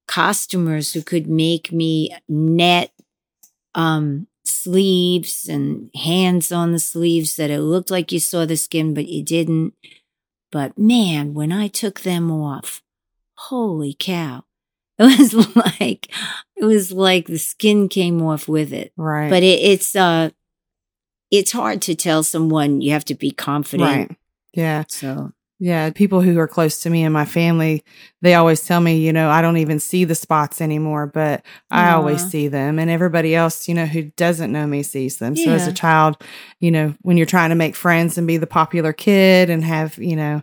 costumers 0.06 0.92
who 0.92 1.02
could 1.02 1.28
make 1.28 1.72
me 1.72 2.10
net 2.28 2.92
um 3.76 4.26
sleeves 4.44 5.48
and 5.48 5.88
hands 5.94 6.50
on 6.50 6.72
the 6.72 6.80
sleeves 6.80 7.36
that 7.36 7.50
it 7.50 7.60
looked 7.60 7.92
like 7.92 8.10
you 8.10 8.18
saw 8.18 8.44
the 8.44 8.56
skin 8.56 8.92
but 8.92 9.06
you 9.06 9.22
didn't 9.22 9.72
but 10.50 10.76
man 10.76 11.32
when 11.32 11.52
i 11.52 11.68
took 11.68 12.00
them 12.00 12.28
off 12.28 12.82
holy 13.49 13.97
cow 13.99 14.44
it 14.99 15.18
was 15.18 15.35
like 15.56 16.12
it 16.56 16.64
was 16.64 16.92
like 16.92 17.26
the 17.26 17.38
skin 17.38 17.88
came 17.88 18.20
off 18.23 18.47
with 18.49 18.73
it 18.73 18.92
Right. 18.97 19.30
but 19.30 19.42
it, 19.42 19.61
it's 19.61 19.97
uh 19.97 20.30
it's 21.30 21.52
hard 21.52 21.80
to 21.82 21.94
tell 21.94 22.23
someone 22.23 22.80
you 22.80 22.90
have 22.92 23.04
to 23.06 23.14
be 23.14 23.30
confident 23.30 24.11
right. 24.11 24.16
Yeah. 24.52 24.85
so 24.88 25.30
Yeah. 25.61 25.90
People 25.90 26.20
who 26.23 26.37
are 26.38 26.49
close 26.49 26.80
to 26.82 26.90
me 26.90 27.04
and 27.04 27.12
my 27.14 27.25
family, 27.25 27.85
they 28.20 28.35
always 28.35 28.64
tell 28.66 28.80
me, 28.80 28.97
you 28.97 29.12
know, 29.12 29.30
I 29.30 29.40
don't 29.40 29.59
even 29.59 29.78
see 29.78 30.04
the 30.04 30.14
spots 30.16 30.61
anymore, 30.61 31.06
but 31.06 31.44
I 31.70 31.92
always 31.92 32.28
see 32.28 32.49
them. 32.49 32.78
And 32.80 32.90
everybody 32.90 33.35
else, 33.35 33.68
you 33.68 33.75
know, 33.75 33.87
who 33.87 34.11
doesn't 34.16 34.50
know 34.50 34.66
me 34.66 34.82
sees 34.82 35.18
them. 35.18 35.37
So 35.37 35.50
as 35.52 35.68
a 35.68 35.73
child, 35.73 36.16
you 36.59 36.70
know, 36.73 36.94
when 37.02 37.16
you're 37.16 37.26
trying 37.26 37.50
to 37.50 37.56
make 37.56 37.76
friends 37.76 38.18
and 38.18 38.26
be 38.26 38.38
the 38.38 38.47
popular 38.49 38.92
kid 38.92 39.50
and 39.50 39.62
have, 39.64 39.97
you 39.99 40.16
know, 40.16 40.42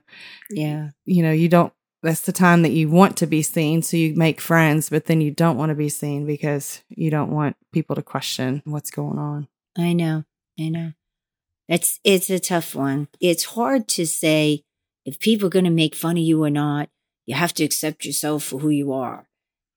yeah 0.50 0.92
you 1.06 1.22
know, 1.22 1.32
you 1.32 1.50
don't, 1.50 1.74
that's 2.04 2.22
the 2.22 2.32
time 2.32 2.62
that 2.62 2.72
you 2.72 2.90
want 2.90 3.18
to 3.18 3.28
be 3.28 3.42
seen. 3.42 3.82
So 3.82 3.98
you 3.98 4.16
make 4.16 4.40
friends, 4.40 4.90
but 4.90 5.06
then 5.06 5.22
you 5.22 5.32
don't 5.32 5.58
want 5.58 5.70
to 5.70 5.76
be 5.76 5.90
seen 5.90 6.26
because 6.26 6.84
you 6.90 7.10
don't 7.10 7.32
want 7.32 7.56
people 7.72 7.96
to 7.96 8.04
question 8.04 8.62
what's 8.66 8.92
going 8.92 9.18
on. 9.18 9.48
I 9.78 9.94
know. 9.94 10.24
I 10.60 10.70
know. 10.70 10.94
It's 11.68 12.00
it's 12.04 12.30
a 12.30 12.40
tough 12.40 12.76
one. 12.76 13.08
It's 13.20 13.46
hard 13.46 13.88
to 13.90 14.06
say 14.06 14.64
if 15.06 15.20
people 15.20 15.48
are 15.48 15.52
going 15.52 15.66
to 15.66 15.72
make 15.72 15.96
fun 15.96 16.18
of 16.18 16.24
you 16.24 16.44
or 16.44 16.50
not. 16.50 16.90
You 17.26 17.36
have 17.36 17.54
to 17.56 17.66
accept 17.66 18.06
yourself 18.06 18.44
for 18.44 18.60
who 18.60 18.70
you 18.70 18.94
are. 18.94 19.28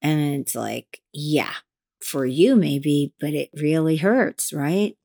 And 0.01 0.41
it's 0.41 0.55
like, 0.55 1.01
yeah, 1.13 1.53
for 2.01 2.25
you 2.25 2.55
maybe, 2.55 3.13
but 3.19 3.35
it 3.35 3.51
really 3.55 3.97
hurts, 3.97 4.53
right? 4.53 4.97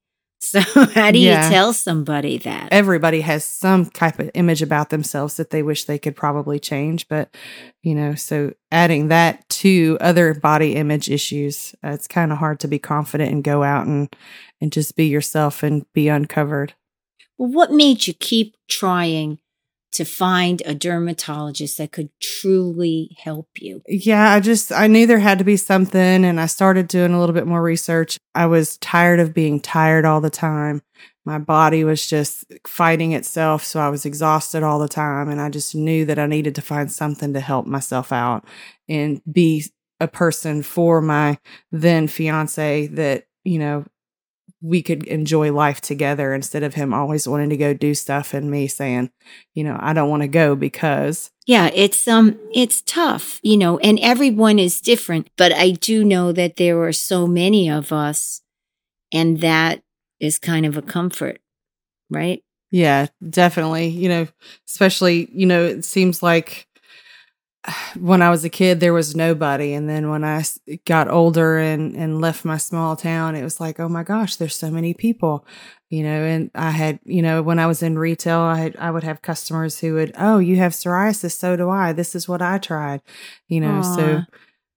So 0.52 0.60
how 0.94 1.12
do 1.12 1.18
Yeah. 1.20 1.48
you 1.48 1.50
tell 1.56 1.74
somebody 1.74 2.38
that? 2.40 2.70
everybody 2.72 3.22
has 3.22 3.44
some 3.46 3.86
type 3.86 4.20
of 4.20 4.30
image 4.34 4.62
about 4.62 4.90
themselves 4.90 5.38
that 5.38 5.50
they 5.50 5.64
wish 5.64 5.86
they 5.86 5.98
could 6.00 6.16
probably 6.16 6.60
change 6.60 7.08
but 7.08 7.36
you 7.84 7.94
know 7.96 8.16
so 8.16 8.52
adding 8.72 9.08
that 9.10 9.48
to 9.50 9.98
other 10.02 10.34
body 10.34 10.76
image 10.76 11.10
issues 11.10 11.76
uh, 11.84 11.90
it's 11.90 12.08
kind 12.08 12.32
of 12.32 12.38
hard 12.38 12.60
to 12.60 12.68
be 12.68 12.80
confident 12.80 13.32
and 13.32 13.44
go 13.44 13.64
out 13.64 13.86
and 13.88 14.16
and 14.62 14.72
just 14.72 14.96
be 14.96 15.06
yourself 15.08 15.64
and 15.64 15.86
be 15.94 16.08
uncovered 16.08 16.74
Well, 17.38 17.52
what 17.52 17.72
made 17.72 18.08
you 18.08 18.14
keep 18.14 18.56
trying 18.68 19.40
to 19.96 20.06
find 20.06 20.62
a 20.66 20.76
dermatologist 20.76 21.78
that 21.78 21.92
could 21.92 22.10
truly 22.22 23.16
help 23.20 23.48
you? 23.60 23.82
yeah 23.88 24.32
i 24.32 24.40
just 24.40 24.72
i 24.72 24.88
knew 24.88 25.06
there 25.06 25.20
had 25.20 25.40
to 25.40 25.46
be 25.46 25.58
something 25.58 26.26
and 26.26 26.40
i 26.40 26.46
started 26.46 26.88
doing 26.88 27.14
a 27.14 27.20
little 27.20 27.34
bit 27.34 27.48
more 27.48 27.62
research 27.62 28.18
i 28.34 28.46
was 28.46 28.78
tired 28.78 29.20
of 29.20 29.34
being 29.34 29.60
tired 29.60 30.06
all 30.06 30.22
the 30.22 30.30
time 30.30 30.82
my 31.26 31.38
body 31.40 31.84
was 31.84 32.06
just 32.06 32.46
fighting 32.68 33.14
itself 33.14 33.64
so 33.64 33.80
i 33.80 33.90
was 33.90 34.06
exhausted 34.06 34.64
all 34.64 34.80
the 34.80 34.88
time 34.88 35.30
and 35.30 35.42
i 35.42 35.50
just 35.50 35.76
knew 35.76 36.06
that 36.06 36.20
i 36.20 36.26
needed 36.26 36.56
to 36.56 36.62
find 36.62 36.92
something 36.92 37.34
to 37.34 37.40
help 37.40 37.66
myself 37.66 38.12
out 38.12 38.46
and 38.88 39.22
be 39.32 39.64
a 40.00 40.08
person 40.08 40.62
for 40.62 41.02
my 41.02 41.38
then 41.72 42.08
fiance 42.08 42.88
that 42.88 43.26
you 43.44 43.60
know 43.60 43.86
we 44.66 44.82
could 44.82 45.06
enjoy 45.08 45.52
life 45.52 45.80
together 45.82 46.34
instead 46.34 46.64
of 46.64 46.74
him 46.74 46.94
always 46.94 47.28
wanting 47.28 47.50
to 47.50 47.58
go 47.58 47.74
do 47.74 47.94
stuff 47.94 48.34
and 48.34 48.50
me 48.50 48.68
saying 48.68 49.10
you 49.54 49.64
know 49.64 49.78
i 49.80 49.94
don't 49.94 50.10
want 50.10 50.22
to 50.24 50.28
go 50.28 50.56
because 50.56 51.32
Yeah, 51.46 51.70
it's 51.74 52.08
um 52.08 52.38
it's 52.54 52.82
tough, 52.82 53.40
you 53.44 53.58
know, 53.58 53.78
and 53.80 54.00
everyone 54.00 54.58
is 54.60 54.82
different, 54.82 55.30
but 55.38 55.52
I 55.54 55.72
do 55.72 56.04
know 56.04 56.32
that 56.34 56.56
there 56.56 56.82
are 56.82 56.94
so 56.94 57.28
many 57.28 57.70
of 57.70 57.92
us 57.92 58.42
and 59.12 59.42
that 59.42 59.84
is 60.20 60.40
kind 60.40 60.66
of 60.66 60.78
a 60.78 60.82
comfort, 60.82 61.40
right? 62.10 62.42
Yeah, 62.72 63.08
definitely. 63.30 63.88
You 63.90 64.10
know, 64.10 64.28
especially, 64.68 65.30
you 65.32 65.46
know, 65.46 65.64
it 65.66 65.86
seems 65.86 66.24
like 66.24 66.68
when 68.00 68.22
I 68.22 68.30
was 68.30 68.44
a 68.46 68.50
kid, 68.50 68.80
there 68.80 68.94
was 68.94 69.16
nobody. 69.16 69.74
And 69.74 69.90
then 69.90 70.10
when 70.10 70.24
I 70.24 70.44
got 70.86 71.10
older 71.10 71.58
and, 71.58 71.96
and 71.96 72.22
left 72.22 72.46
my 72.46 72.58
small 72.58 72.96
town, 72.96 73.36
it 73.36 73.44
was 73.44 73.60
like, 73.60 73.80
oh 73.80 73.90
my 73.90 74.04
gosh, 74.04 74.36
there's 74.36 74.56
so 74.56 74.70
many 74.70 74.94
people, 74.94 75.46
you 75.90 76.04
know. 76.04 76.24
And 76.24 76.52
I 76.56 76.72
had, 76.72 77.00
you 77.06 77.22
know, 77.22 77.42
when 77.42 77.60
I 77.60 77.68
was 77.68 77.82
in 77.84 77.98
retail, 77.98 78.40
I 78.42 78.58
had, 78.60 78.76
I 78.78 78.92
would 78.92 79.04
have 79.04 79.22
customers 79.22 79.80
who 79.80 79.96
would, 79.96 80.14
oh, 80.18 80.40
you 80.40 80.58
have 80.58 80.74
psoriasis. 80.74 81.34
So 81.34 81.56
do 81.56 81.70
I. 81.70 81.94
This 81.94 82.16
is 82.16 82.28
what 82.28 82.42
I 82.42 82.58
tried, 82.58 83.02
you 83.48 83.62
know. 83.62 83.82
So, 83.82 84.24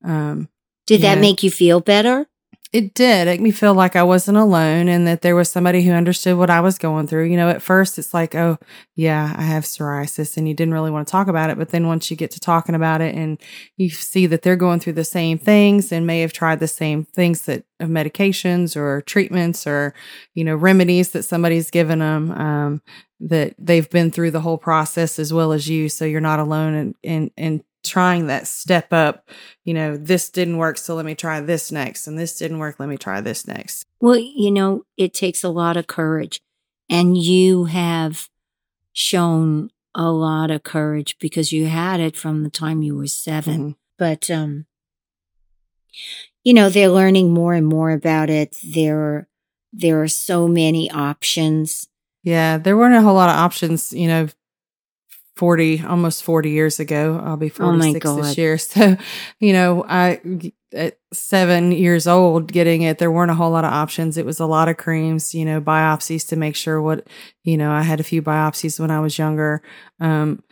um, 0.05 0.49
Did 0.87 1.03
that 1.03 1.17
Yeah. 1.17 1.21
make 1.23 1.43
you 1.43 1.51
feel 1.51 1.81
better? 1.81 2.28
It 2.71 2.93
did 2.93 3.27
make 3.27 3.41
me 3.41 3.51
feel 3.51 3.73
like 3.73 3.97
I 3.97 4.03
wasn't 4.03 4.37
alone 4.37 4.89
and 4.89 5.07
that 5.07 5.23
there 5.23 5.35
was 5.35 5.49
somebody 5.49 5.83
who 5.83 5.93
understood 5.93 6.37
what 6.37 6.51
I 6.51 6.61
was 6.61 6.77
going 6.77 7.07
through. 7.07 7.25
You 7.25 7.39
know, 7.39 7.49
at 7.49 7.63
first 7.63 7.99
it's 7.99 8.13
like, 8.13 8.35
oh, 8.35 8.59
yeah, 8.95 9.35
I 9.37 9.43
have 9.43 9.65
psoriasis, 9.65 10.37
and 10.37 10.47
you 10.47 10.53
didn't 10.53 10.75
really 10.75 10.91
want 10.91 11.07
to 11.07 11.11
talk 11.11 11.29
about 11.29 11.49
it. 11.49 11.57
But 11.57 11.71
then 11.71 11.87
once 11.87 12.11
you 12.11 12.17
get 12.17 12.31
to 12.33 12.41
talking 12.41 12.75
about 12.75 13.01
it 13.01 13.15
and 13.15 13.41
you 13.79 13.89
see 13.89 14.27
that 14.27 14.43
they're 14.43 14.55
going 14.55 14.81
through 14.81 14.95
the 14.95 15.05
same 15.05 15.39
things 15.39 15.93
and 15.93 16.07
may 16.07 16.21
have 16.21 16.35
tried 16.35 16.61
the 16.61 16.69
same 16.69 17.05
things 17.05 17.43
that 17.43 17.65
of 17.81 17.89
medications 17.89 18.77
or 18.77 19.01
treatments 19.03 19.67
or, 19.67 19.95
you 20.35 20.45
know, 20.45 20.57
remedies 20.57 21.11
that 21.13 21.23
somebody's 21.23 21.71
given 21.71 22.01
them, 22.01 22.33
um, 22.33 22.83
that 23.21 23.55
they've 23.59 23.89
been 23.89 24.11
through 24.11 24.33
the 24.33 24.41
whole 24.41 24.59
process 24.59 25.19
as 25.19 25.33
well 25.33 25.53
as 25.53 25.69
you. 25.69 25.89
So 25.89 26.05
you're 26.05 26.21
not 26.21 26.41
alone 26.41 26.95
and, 27.03 27.31
in 27.37 27.65
trying 27.89 28.27
that 28.29 28.47
step 28.47 28.93
up 28.93 29.29
you 29.65 29.75
know, 29.75 29.97
this 29.99 30.31
didn't 30.31 30.57
work, 30.57 30.79
so 30.79 30.95
let 30.95 31.05
me 31.05 31.15
try 31.15 31.41
this 31.41 31.71
next. 31.71 32.07
And 32.07 32.19
this 32.19 32.39
didn't 32.39 32.59
work, 32.59 32.77
let 32.79 32.89
me 32.89 32.97
try 32.97 33.21
this 33.21 33.47
next. 33.47 33.85
Well, 34.01 34.17
you 34.17 34.51
know, 34.51 34.85
it 34.97 35.13
takes 35.13 35.45
a 35.45 35.51
lot 35.51 35.77
of 35.77 35.87
courage 35.87 36.41
and 36.89 37.17
you 37.19 37.65
have 37.67 38.29
shown 38.93 39.71
a 39.95 40.11
lot 40.11 40.51
of 40.51 40.63
courage 40.63 41.17
because 41.21 41.53
you 41.53 41.67
had 41.67 42.01
it 42.01 42.17
from 42.17 42.45
the 42.45 42.51
time 42.51 42.83
you 42.83 42.97
were 42.97 43.07
7 43.07 43.71
Mhm. 43.71 43.75
but 43.99 44.31
um 44.31 44.67
you 46.45 46.55
know 46.55 46.69
they're 46.69 46.89
learning 46.89 47.33
more 47.33 47.55
and 47.55 47.67
more 47.67 47.91
about 47.91 48.31
it 48.31 48.57
there 48.65 48.99
are, 48.99 49.29
there 49.73 50.03
are 50.03 50.09
so 50.09 50.47
many 50.49 50.91
options 50.91 51.89
Yeah, 52.23 52.59
there 52.59 52.77
weren't 52.77 52.95
a 52.97 53.03
whole 53.03 53.15
lot 53.15 53.31
of 53.31 53.37
options, 53.37 53.93
you 53.93 54.09
know, 54.09 54.29
40, 55.39 55.85
almost 55.85 56.23
40 56.25 56.51
years 56.51 56.81
ago. 56.81 57.21
I'll 57.25 57.37
be 57.37 57.47
Oh 57.61 57.71
46 57.71 58.05
God. 58.05 58.23
this 58.25 58.37
year. 58.37 58.59
So, 58.69 58.97
you 59.41 59.53
know, 59.53 59.85
I, 59.89 60.21
at 60.75 60.99
seven 61.13 61.73
years 61.73 62.07
old 62.07 62.53
getting 62.53 62.83
it, 62.83 62.99
there 62.99 63.11
weren't 63.11 63.31
a 63.31 63.35
whole 63.35 63.51
lot 63.53 63.65
of 63.65 63.73
options. 63.73 64.17
It 64.19 64.27
was 64.27 64.41
a 64.41 64.47
lot 64.47 64.69
of 64.69 64.77
creams, 64.77 65.35
you 65.35 65.45
know, 65.45 65.61
biopsies 65.61 66.29
to 66.29 66.37
make 66.37 66.57
sure 66.57 66.83
what, 66.83 67.07
you 67.45 67.57
know, 67.57 67.71
I 67.71 67.83
had 67.83 68.01
a 68.01 68.05
few 68.05 68.21
biopsies 68.21 68.79
when 68.81 68.91
I 68.91 69.01
was 69.01 69.17
younger. 69.17 69.63
Um, 70.01 70.43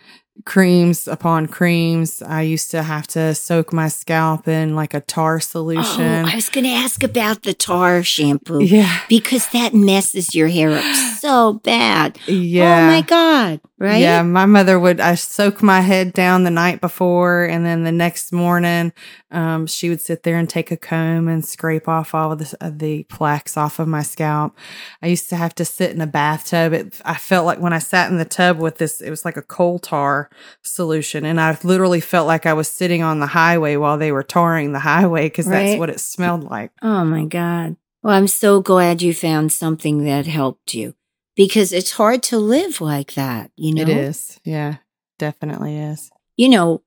creams 0.44 1.08
upon 1.08 1.46
creams. 1.46 2.20
I 2.22 2.42
used 2.42 2.70
to 2.72 2.82
have 2.82 3.06
to 3.08 3.34
soak 3.34 3.72
my 3.72 3.88
scalp 3.88 4.46
in 4.48 4.74
like 4.76 4.92
a 4.94 5.00
tar 5.00 5.40
solution. 5.40 6.24
oh 6.26 6.28
i 6.30 6.34
was 6.34 6.50
going 6.50 6.64
to 6.64 6.70
ask 6.70 7.02
about 7.02 7.42
the 7.42 7.54
tar 7.54 8.02
shampoo 8.02 8.62
yeah. 8.62 9.00
because 9.08 9.46
that 9.52 9.72
messes 9.72 10.34
your 10.34 10.48
hair 10.48 10.72
up 10.72 10.84
so 11.20 11.54
bad 11.64 12.18
Yeah. 12.26 12.82
oh 12.84 12.86
my 12.86 13.00
god 13.00 13.60
right 13.78 13.98
Yeah, 14.00 14.22
my 14.22 14.46
mother 14.46 14.78
would 14.78 15.00
I 15.00 15.14
soak 15.16 15.62
my 15.62 15.80
head 15.80 16.12
down 16.12 16.44
the 16.44 16.50
night 16.50 16.80
before 16.80 17.44
and 17.44 17.64
then 17.64 17.84
the 17.84 17.92
next 17.92 18.32
morning 18.32 18.92
um 19.30 19.66
she 19.66 19.88
would 19.88 20.00
sit 20.00 20.22
there 20.22 20.38
and 20.38 20.48
take 20.48 20.70
a 20.70 20.76
comb 20.76 21.28
and 21.28 21.44
scrape 21.44 21.88
off 21.88 22.14
all 22.14 22.32
of 22.32 22.38
the, 22.38 22.56
of 22.60 22.78
the 22.78 23.02
plaques 23.04 23.56
off 23.56 23.78
of 23.78 23.88
my 23.88 24.02
scalp. 24.02 24.56
I 25.02 25.08
used 25.08 25.28
to 25.30 25.36
have 25.36 25.54
to 25.56 25.64
sit 25.64 25.90
in 25.90 26.00
a 26.00 26.06
bathtub. 26.06 26.72
It, 26.72 27.00
I 27.04 27.14
felt 27.14 27.44
like 27.44 27.58
when 27.60 27.72
I 27.72 27.78
sat 27.78 28.10
in 28.10 28.18
the 28.18 28.24
tub 28.24 28.58
with 28.58 28.78
this 28.78 29.00
it 29.00 29.10
was 29.10 29.24
like 29.24 29.36
a 29.36 29.42
coal 29.42 29.78
tar 29.78 30.30
solution 30.62 31.24
and 31.24 31.40
I 31.40 31.56
literally 31.62 32.00
felt 32.00 32.26
like 32.26 32.46
I 32.46 32.52
was 32.54 32.68
sitting 32.68 33.02
on 33.02 33.20
the 33.20 33.26
highway 33.26 33.76
while 33.76 33.98
they 33.98 34.12
were 34.12 34.22
tarring 34.22 34.72
the 34.72 34.78
highway 34.80 35.28
cuz 35.28 35.46
Right. 35.46 35.66
that's 35.66 35.78
what 35.78 35.90
it 35.90 36.00
smelled 36.00 36.44
like. 36.44 36.70
Oh 36.82 37.04
my 37.04 37.24
God. 37.24 37.76
Well, 38.02 38.14
I'm 38.14 38.28
so 38.28 38.60
glad 38.60 39.02
you 39.02 39.12
found 39.12 39.52
something 39.52 40.04
that 40.04 40.26
helped 40.26 40.74
you 40.74 40.94
because 41.36 41.72
it's 41.72 41.92
hard 41.92 42.22
to 42.24 42.38
live 42.38 42.80
like 42.80 43.14
that, 43.14 43.50
you 43.56 43.74
know? 43.74 43.82
It 43.82 43.88
is. 43.88 44.40
Yeah, 44.44 44.76
definitely 45.18 45.78
is. 45.78 46.10
You 46.36 46.48
know, 46.48 46.82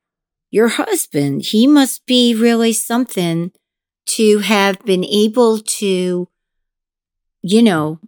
your 0.52 0.68
husband, 0.68 1.44
he 1.44 1.68
must 1.68 2.06
be 2.06 2.36
really 2.36 2.74
something 2.74 3.52
to 4.08 4.40
have 4.40 4.84
been 4.84 5.06
able 5.06 5.60
to, 5.60 6.28
you 7.42 7.64
know, 7.64 8.00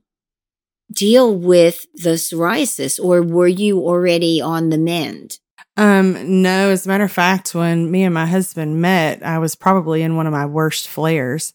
deal 0.92 1.34
with 1.34 1.86
the 1.94 2.12
psoriasis 2.12 3.00
or 3.00 3.22
were 3.22 3.48
you 3.48 3.80
already 3.80 4.42
on 4.42 4.70
the 4.70 4.78
mend? 4.78 5.40
Um, 5.78 6.42
no, 6.42 6.70
as 6.70 6.86
a 6.86 6.90
matter 6.90 7.06
of 7.06 7.12
fact, 7.12 7.56
when 7.56 7.90
me 7.90 8.04
and 8.04 8.14
my 8.14 8.26
husband 8.26 8.82
met, 8.82 9.24
I 9.24 9.38
was 9.38 9.56
probably 9.56 10.02
in 10.02 10.16
one 10.16 10.28
of 10.28 10.34
my 10.34 10.46
worst 10.46 10.88
flares. 10.88 11.54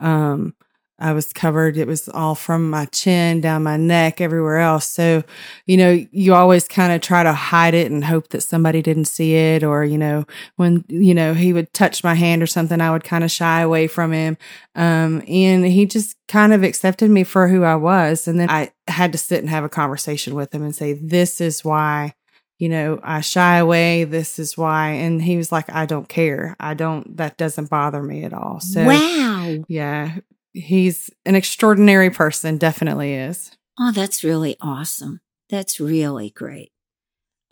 Um, 0.00 0.54
I 0.98 1.12
was 1.12 1.32
covered. 1.32 1.76
It 1.76 1.88
was 1.88 2.08
all 2.08 2.34
from 2.34 2.70
my 2.70 2.84
chin 2.86 3.40
down 3.40 3.64
my 3.64 3.76
neck, 3.76 4.20
everywhere 4.20 4.58
else. 4.58 4.86
So, 4.86 5.24
you 5.66 5.76
know, 5.76 6.06
you 6.12 6.34
always 6.34 6.68
kind 6.68 6.92
of 6.92 7.00
try 7.00 7.22
to 7.22 7.32
hide 7.32 7.74
it 7.74 7.90
and 7.90 8.04
hope 8.04 8.28
that 8.28 8.42
somebody 8.42 8.80
didn't 8.80 9.06
see 9.06 9.34
it. 9.34 9.64
Or, 9.64 9.84
you 9.84 9.98
know, 9.98 10.24
when, 10.56 10.84
you 10.88 11.14
know, 11.14 11.34
he 11.34 11.52
would 11.52 11.72
touch 11.72 12.04
my 12.04 12.14
hand 12.14 12.42
or 12.42 12.46
something, 12.46 12.80
I 12.80 12.92
would 12.92 13.04
kind 13.04 13.24
of 13.24 13.30
shy 13.30 13.60
away 13.60 13.88
from 13.88 14.12
him. 14.12 14.36
Um, 14.76 15.22
and 15.26 15.66
he 15.66 15.84
just 15.86 16.16
kind 16.28 16.52
of 16.52 16.62
accepted 16.62 17.10
me 17.10 17.24
for 17.24 17.48
who 17.48 17.64
I 17.64 17.74
was. 17.74 18.28
And 18.28 18.38
then 18.38 18.48
I 18.48 18.70
had 18.86 19.12
to 19.12 19.18
sit 19.18 19.40
and 19.40 19.50
have 19.50 19.64
a 19.64 19.68
conversation 19.68 20.34
with 20.34 20.54
him 20.54 20.62
and 20.62 20.74
say, 20.74 20.92
this 20.92 21.40
is 21.40 21.64
why 21.64 22.14
you 22.58 22.68
know, 22.68 23.00
I 23.02 23.20
shy 23.20 23.58
away. 23.58 24.04
This 24.04 24.38
is 24.38 24.56
why. 24.56 24.90
And 24.90 25.20
he 25.20 25.36
was 25.36 25.50
like, 25.50 25.68
I 25.70 25.86
don't 25.86 26.08
care. 26.08 26.54
I 26.60 26.74
don't, 26.74 27.16
that 27.16 27.36
doesn't 27.36 27.68
bother 27.68 28.02
me 28.02 28.22
at 28.24 28.32
all. 28.32 28.60
So, 28.60 28.84
wow. 28.84 29.64
yeah, 29.66 30.18
he's 30.54 31.10
an 31.26 31.34
extraordinary 31.34 32.08
person. 32.10 32.56
Definitely 32.56 33.12
is. 33.14 33.50
Oh, 33.78 33.92
that's 33.92 34.24
really 34.24 34.56
awesome. 34.60 35.20
That's 35.50 35.78
really 35.78 36.30
great. 36.30 36.70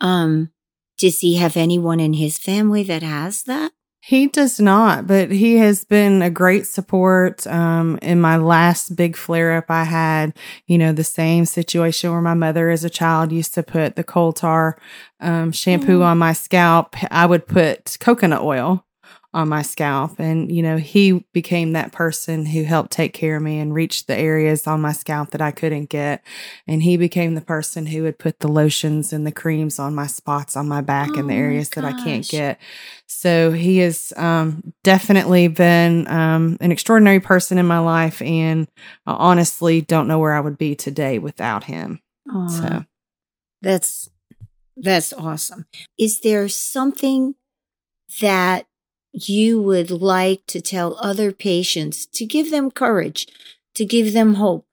Um, 0.01 0.51
does 0.97 1.19
he 1.19 1.35
have 1.35 1.55
anyone 1.57 1.99
in 1.99 2.13
his 2.13 2.37
family 2.37 2.83
that 2.83 3.03
has 3.03 3.43
that? 3.43 3.71
He 4.05 4.27
does 4.27 4.59
not, 4.59 5.07
but 5.07 5.31
he 5.31 5.55
has 5.57 5.85
been 5.85 6.21
a 6.21 6.29
great 6.29 6.67
support. 6.67 7.47
Um, 7.47 7.97
in 8.01 8.19
my 8.19 8.35
last 8.35 8.97
big 8.97 9.15
flare 9.15 9.55
up, 9.55 9.65
I 9.71 9.85
had, 9.85 10.33
you 10.67 10.77
know, 10.77 10.91
the 10.91 11.05
same 11.05 11.45
situation 11.45 12.11
where 12.11 12.19
my 12.19 12.33
mother 12.33 12.69
as 12.69 12.83
a 12.83 12.89
child 12.89 13.31
used 13.31 13.53
to 13.53 13.63
put 13.63 13.95
the 13.95 14.03
coal 14.03 14.33
tar 14.33 14.77
um, 15.21 15.53
shampoo 15.53 15.99
Mm. 15.99 16.05
on 16.05 16.17
my 16.17 16.33
scalp. 16.33 16.97
I 17.11 17.25
would 17.25 17.47
put 17.47 17.95
coconut 18.01 18.41
oil 18.41 18.85
on 19.33 19.49
my 19.49 19.61
scalp. 19.61 20.19
And, 20.19 20.51
you 20.51 20.61
know, 20.61 20.77
he 20.77 21.25
became 21.33 21.71
that 21.73 21.91
person 21.91 22.45
who 22.45 22.63
helped 22.63 22.91
take 22.91 23.13
care 23.13 23.37
of 23.37 23.41
me 23.41 23.59
and 23.59 23.73
reached 23.73 24.07
the 24.07 24.15
areas 24.15 24.67
on 24.67 24.81
my 24.81 24.91
scalp 24.91 25.31
that 25.31 25.41
I 25.41 25.51
couldn't 25.51 25.89
get. 25.89 26.23
And 26.67 26.83
he 26.83 26.97
became 26.97 27.35
the 27.35 27.41
person 27.41 27.87
who 27.87 28.03
would 28.03 28.19
put 28.19 28.39
the 28.39 28.47
lotions 28.47 29.11
and 29.11 29.25
the 29.25 29.31
creams 29.31 29.79
on 29.79 29.95
my 29.95 30.07
spots 30.07 30.55
on 30.55 30.67
my 30.67 30.81
back 30.81 31.09
Oh 31.15 31.19
and 31.19 31.29
the 31.29 31.33
areas 31.33 31.69
that 31.69 31.83
I 31.83 31.93
can't 31.93 32.27
get. 32.27 32.59
So 33.07 33.51
he 33.51 33.79
has 33.79 34.13
um, 34.17 34.73
definitely 34.83 35.47
been 35.47 36.07
um, 36.07 36.57
an 36.61 36.71
extraordinary 36.71 37.19
person 37.19 37.57
in 37.57 37.65
my 37.65 37.79
life. 37.79 38.21
And 38.21 38.67
I 39.05 39.13
honestly 39.13 39.81
don't 39.81 40.07
know 40.07 40.19
where 40.19 40.33
I 40.33 40.39
would 40.39 40.57
be 40.57 40.75
today 40.75 41.19
without 41.19 41.63
him. 41.63 42.01
So. 42.49 42.85
that's 43.61 44.09
that's 44.77 45.13
awesome. 45.13 45.65
Is 45.97 46.19
there 46.21 46.47
something 46.49 47.35
that 48.21 48.65
you 49.13 49.61
would 49.61 49.91
like 49.91 50.45
to 50.47 50.59
tell 50.59 50.97
other 50.99 51.31
patients 51.31 52.05
to 52.07 52.25
give 52.25 52.51
them 52.51 52.71
courage, 52.71 53.27
to 53.75 53.85
give 53.85 54.13
them 54.13 54.35
hope? 54.35 54.65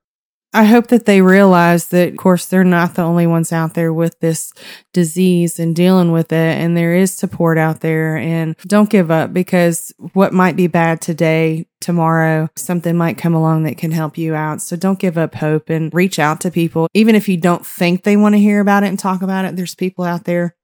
I 0.53 0.65
hope 0.65 0.89
that 0.89 1.07
they 1.07 1.23
realize 1.23 1.89
that, 1.89 2.09
of 2.09 2.17
course, 2.17 2.47
they're 2.47 2.65
not 2.65 2.97
the 2.97 3.03
only 3.03 3.27
ones 3.27 3.53
out 3.53 3.75
there 3.75 3.93
with 3.93 4.19
this 4.19 4.53
disease 4.93 5.61
and 5.61 5.77
dealing 5.77 6.11
with 6.11 6.33
it. 6.33 6.59
And 6.59 6.77
there 6.77 6.93
is 6.93 7.15
support 7.15 7.57
out 7.57 7.83
there. 7.83 8.17
And 8.17 8.57
don't 8.67 8.91
give 8.91 9.13
up 9.13 9.33
because 9.33 9.93
what 10.13 10.33
might 10.33 10.57
be 10.57 10.67
bad 10.67 11.01
today, 11.01 11.69
tomorrow, 11.81 12.49
something 12.57 12.97
might 12.97 13.17
come 13.17 13.35
along 13.35 13.63
that 13.63 13.79
can 13.79 13.93
help 13.93 14.19
you 14.19 14.35
out. 14.35 14.61
So 14.61 14.75
don't 14.75 14.99
give 14.99 15.17
up 15.17 15.37
hope 15.37 15.71
and 15.71 15.95
reach 15.95 16.19
out 16.19 16.41
to 16.41 16.51
people. 16.51 16.89
Even 16.95 17.15
if 17.15 17.29
you 17.29 17.37
don't 17.37 17.65
think 17.65 18.03
they 18.03 18.17
want 18.17 18.35
to 18.35 18.41
hear 18.41 18.59
about 18.59 18.83
it 18.83 18.89
and 18.89 18.99
talk 18.99 19.23
about 19.23 19.45
it, 19.45 19.55
there's 19.55 19.77
people 19.77 20.05
out 20.05 20.25
there 20.25 20.57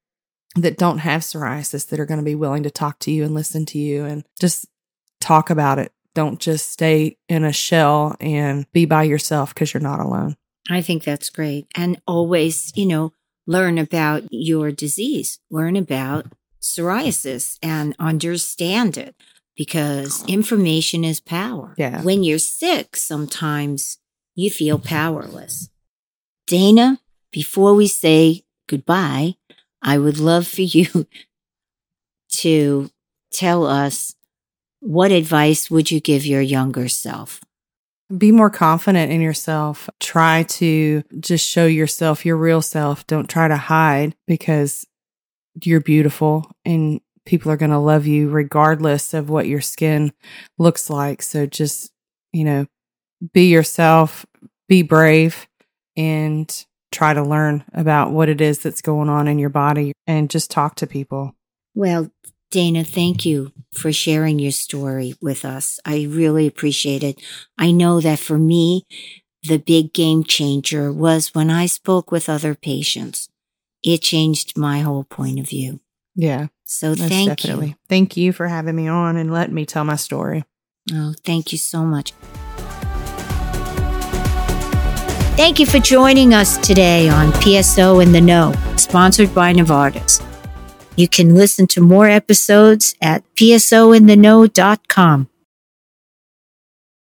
that 0.57 0.79
don't 0.79 0.99
have 0.99 1.23
psoriasis 1.23 1.89
that 1.89 2.01
are 2.01 2.07
going 2.07 2.21
to 2.21 2.25
be 2.25 2.35
willing 2.35 2.63
to 2.63 2.71
talk 2.71 2.99
to 3.01 3.11
you 3.11 3.25
and 3.25 3.35
listen 3.35 3.67
to 3.67 3.79
you 3.79 4.05
and 4.05 4.25
just 4.41 4.67
talk 5.21 5.51
about 5.51 5.79
it. 5.79 5.93
Don't 6.15 6.41
just 6.41 6.71
stay 6.71 7.19
in 7.29 7.45
a 7.45 7.53
shell 7.53 8.17
and 8.21 8.71
be 8.73 8.87
by 8.87 9.03
yourself 9.03 9.53
because 9.53 9.75
you're 9.75 9.83
not 9.83 10.01
alone. 10.01 10.37
I 10.69 10.83
think 10.83 11.05
that's 11.05 11.31
great. 11.31 11.67
And 11.77 12.01
always, 12.07 12.73
you 12.75 12.87
know, 12.87 13.13
learn 13.47 13.79
about 13.79 14.25
your 14.31 14.73
disease, 14.73 15.39
learn 15.51 15.77
about 15.77 16.27
psoriasis 16.61 17.59
and 17.63 17.95
understand 17.99 18.97
it 18.97 19.15
because 19.57 20.25
information 20.27 21.05
is 21.05 21.21
power. 21.21 21.75
Yeah. 21.77 22.03
When 22.03 22.25
you're 22.25 22.39
sick, 22.39 22.97
sometimes 22.97 23.99
you 24.35 24.51
feel 24.51 24.79
powerless. 24.79 25.71
Dana, 26.47 27.01
before 27.31 27.75
we 27.75 27.87
say 27.87 28.45
goodbye, 28.69 29.35
I 29.83 29.99
would 29.99 30.19
love 30.19 30.47
for 30.47 30.63
you 30.63 31.07
to 32.31 32.91
tell 33.31 33.67
us 33.67 34.15
what 34.81 35.11
advice 35.11 35.71
would 35.71 35.91
you 35.91 36.01
give 36.01 36.25
your 36.25 36.41
younger 36.41 36.89
self? 36.89 37.41
Be 38.17 38.31
more 38.31 38.51
confident 38.51 39.11
in 39.11 39.21
yourself. 39.21 39.91
Try 39.99 40.45
to 40.45 41.03
just 41.19 41.47
show 41.47 41.67
yourself 41.67 42.25
your 42.25 42.37
real 42.37 42.63
self. 42.63 43.07
Don't 43.07 43.29
try 43.29 43.49
to 43.49 43.57
hide 43.57 44.15
because 44.27 44.87
you're 45.65 45.81
beautiful 45.81 46.51
and 46.65 47.01
people 47.25 47.51
are 47.51 47.57
going 47.57 47.73
to 47.73 47.79
love 47.79 48.07
you 48.07 48.29
regardless 48.29 49.13
of 49.13 49.29
what 49.29 49.49
your 49.49 49.61
skin 49.61 50.13
looks 50.59 50.89
like. 50.89 51.21
So 51.23 51.47
just, 51.47 51.91
you 52.33 52.45
know, 52.45 52.67
be 53.33 53.51
yourself, 53.51 54.25
be 54.69 54.83
brave, 54.83 55.49
and 55.97 56.66
try 56.93 57.13
to 57.15 57.23
learn 57.23 57.65
about 57.73 58.13
what 58.13 58.29
it 58.29 58.41
is 58.41 58.61
that's 58.61 58.83
going 58.83 59.09
on 59.09 59.29
in 59.29 59.39
your 59.39 59.51
body 59.51 59.93
and 60.07 60.31
just 60.31 60.51
talk 60.51 60.75
to 60.77 60.87
people. 60.87 61.35
Well, 61.75 62.11
Dana, 62.51 62.85
thank 62.85 63.27
you 63.27 63.53
for 63.75 63.93
sharing 63.93 64.39
your 64.39 64.53
story 64.53 65.15
with 65.21 65.45
us. 65.45 65.81
I 65.85 66.05
really 66.09 66.47
appreciate 66.47 67.03
it. 67.03 67.21
I 67.59 67.71
know 67.73 68.01
that 68.01 68.19
for 68.19 68.39
me, 68.39 68.87
the 69.43 69.59
big 69.59 69.93
game 69.93 70.25
changer 70.25 70.93
was 70.93 71.35
when 71.35 71.51
I 71.51 71.67
spoke 71.67 72.11
with 72.11 72.29
other 72.29 72.55
patients. 72.55 73.29
It 73.83 74.03
changed 74.03 74.57
my 74.57 74.81
whole 74.81 75.05
point 75.05 75.39
of 75.39 75.49
view. 75.49 75.81
Yeah, 76.15 76.47
So 76.65 76.95
thank 76.95 77.37
definitely. 77.37 77.69
you. 77.69 77.75
Thank 77.89 78.17
you 78.17 78.33
for 78.33 78.49
having 78.49 78.75
me 78.75 78.89
on 78.89 79.17
and 79.17 79.31
letting 79.33 79.55
me 79.55 79.67
tell 79.67 79.85
my 79.85 79.97
story. 79.97 80.45
Oh, 80.93 81.15
thank 81.25 81.53
you 81.53 81.59
so 81.59 81.85
much. 81.85 82.13
Thank 85.37 85.61
you 85.61 85.67
for 85.67 85.79
joining 85.79 86.33
us 86.33 86.57
today 86.57 87.11
on 87.11 87.31
PSO 87.33 88.03
in 88.03 88.13
the 88.13 88.23
Know, 88.23 88.55
sponsored 88.77 89.35
by 89.35 89.53
Novartis. 89.53 90.25
You 90.97 91.09
can 91.09 91.35
listen 91.35 91.67
to 91.67 91.83
more 91.83 92.09
episodes 92.09 92.95
at 93.03 93.23
psointheknow.com. 93.35 95.29